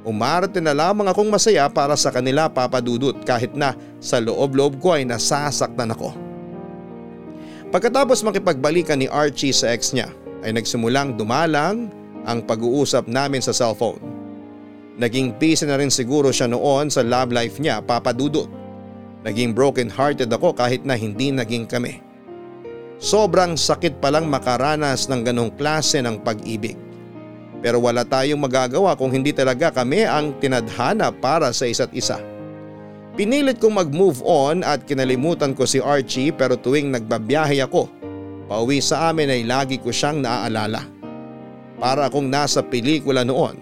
[0.05, 5.09] Umarte na lamang akong masaya para sa kanila papadudot kahit na sa loob-loob ko ay
[5.09, 6.12] nasasaktan ako.
[7.72, 10.12] Pagkatapos makipagbalikan ni Archie sa ex niya
[10.45, 11.88] ay nagsimulang dumalang
[12.28, 14.01] ang pag-uusap namin sa cellphone.
[15.01, 18.49] Naging busy na rin siguro siya noon sa love life niya papadudot.
[19.24, 22.10] Naging broken hearted ako kahit na hindi naging kami.
[23.01, 26.76] Sobrang sakit palang makaranas ng ganong klase ng pag-ibig.
[27.64, 32.20] Pero wala tayong magagawa kung hindi talaga kami ang tinadhana para sa isa't isa.
[33.16, 37.88] Pinilit kong mag-move on at kinalimutan ko si Archie pero tuwing nagbabiyahe ako,
[38.53, 40.84] pauwi sa amin ay lagi ko siyang naaalala.
[41.80, 43.57] Para akong nasa pelikula noon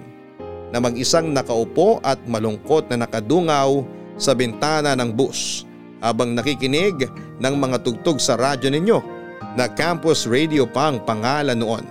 [0.74, 3.86] na mag-isang nakaupo at malungkot na nakadungaw
[4.18, 5.62] sa bintana ng bus
[6.03, 7.07] habang nakikinig
[7.39, 9.18] ng mga tugtog sa radyo ninyo
[9.59, 11.83] na campus radio pa ang pangalan noon.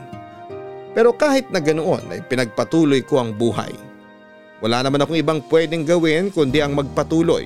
[0.95, 3.75] Pero kahit na ganoon ay pinagpatuloy ko ang buhay.
[4.63, 7.45] Wala naman akong ibang pwedeng gawin kundi ang magpatuloy.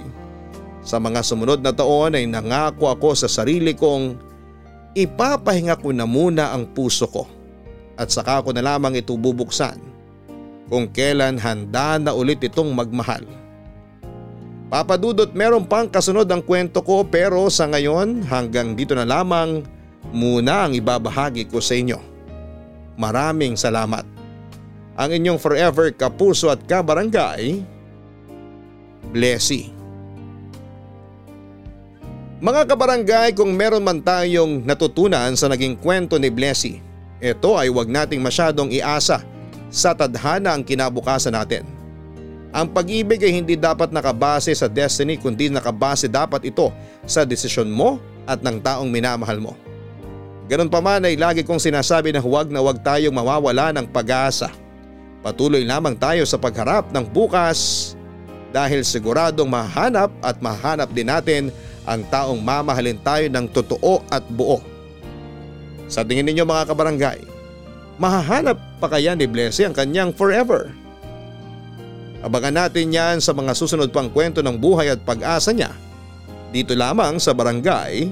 [0.86, 4.15] Sa mga sumunod na taon ay nangako ako sa sarili kong
[4.93, 7.26] ipapahinga ko na muna ang puso ko
[7.97, 9.82] at saka ko na lamang ito bubuksan
[10.72, 13.28] kung kailan handa na ulit itong magmahal.
[14.72, 19.67] Papadudot meron pang kasunod ang kwento ko pero sa ngayon hanggang dito na lamang
[20.12, 21.99] muna ang ibabahagi ko sa inyo.
[22.99, 24.03] Maraming salamat.
[24.99, 27.64] Ang inyong forever kapuso at kabarangay,
[29.09, 29.72] Blessy.
[32.41, 36.84] Mga kabarangay kung meron man tayong natutunan sa naging kwento ni Blessy,
[37.22, 39.22] ito ay wag nating masyadong iasa
[39.72, 41.64] sa tadhana ang kinabukasan natin.
[42.51, 46.68] Ang pag-ibig ay hindi dapat nakabase sa destiny kundi nakabase dapat ito
[47.07, 47.95] sa desisyon mo
[48.28, 49.55] at ng taong minamahal mo.
[50.51, 54.51] Ganun pa man ay lagi kong sinasabi na huwag na huwag tayong mawawala ng pag-asa.
[55.23, 57.95] Patuloy lamang tayo sa pagharap ng bukas
[58.51, 61.55] dahil siguradong mahanap at mahanap din natin
[61.87, 64.59] ang taong mamahalin tayo ng totoo at buo.
[65.87, 67.23] Sa tingin ninyo mga kabarangay,
[67.95, 70.67] mahahanap pa kaya ni Blessy ang kanyang forever?
[72.27, 75.71] Abangan natin yan sa mga susunod pang kwento ng buhay at pag-asa niya
[76.51, 78.11] dito lamang sa Barangay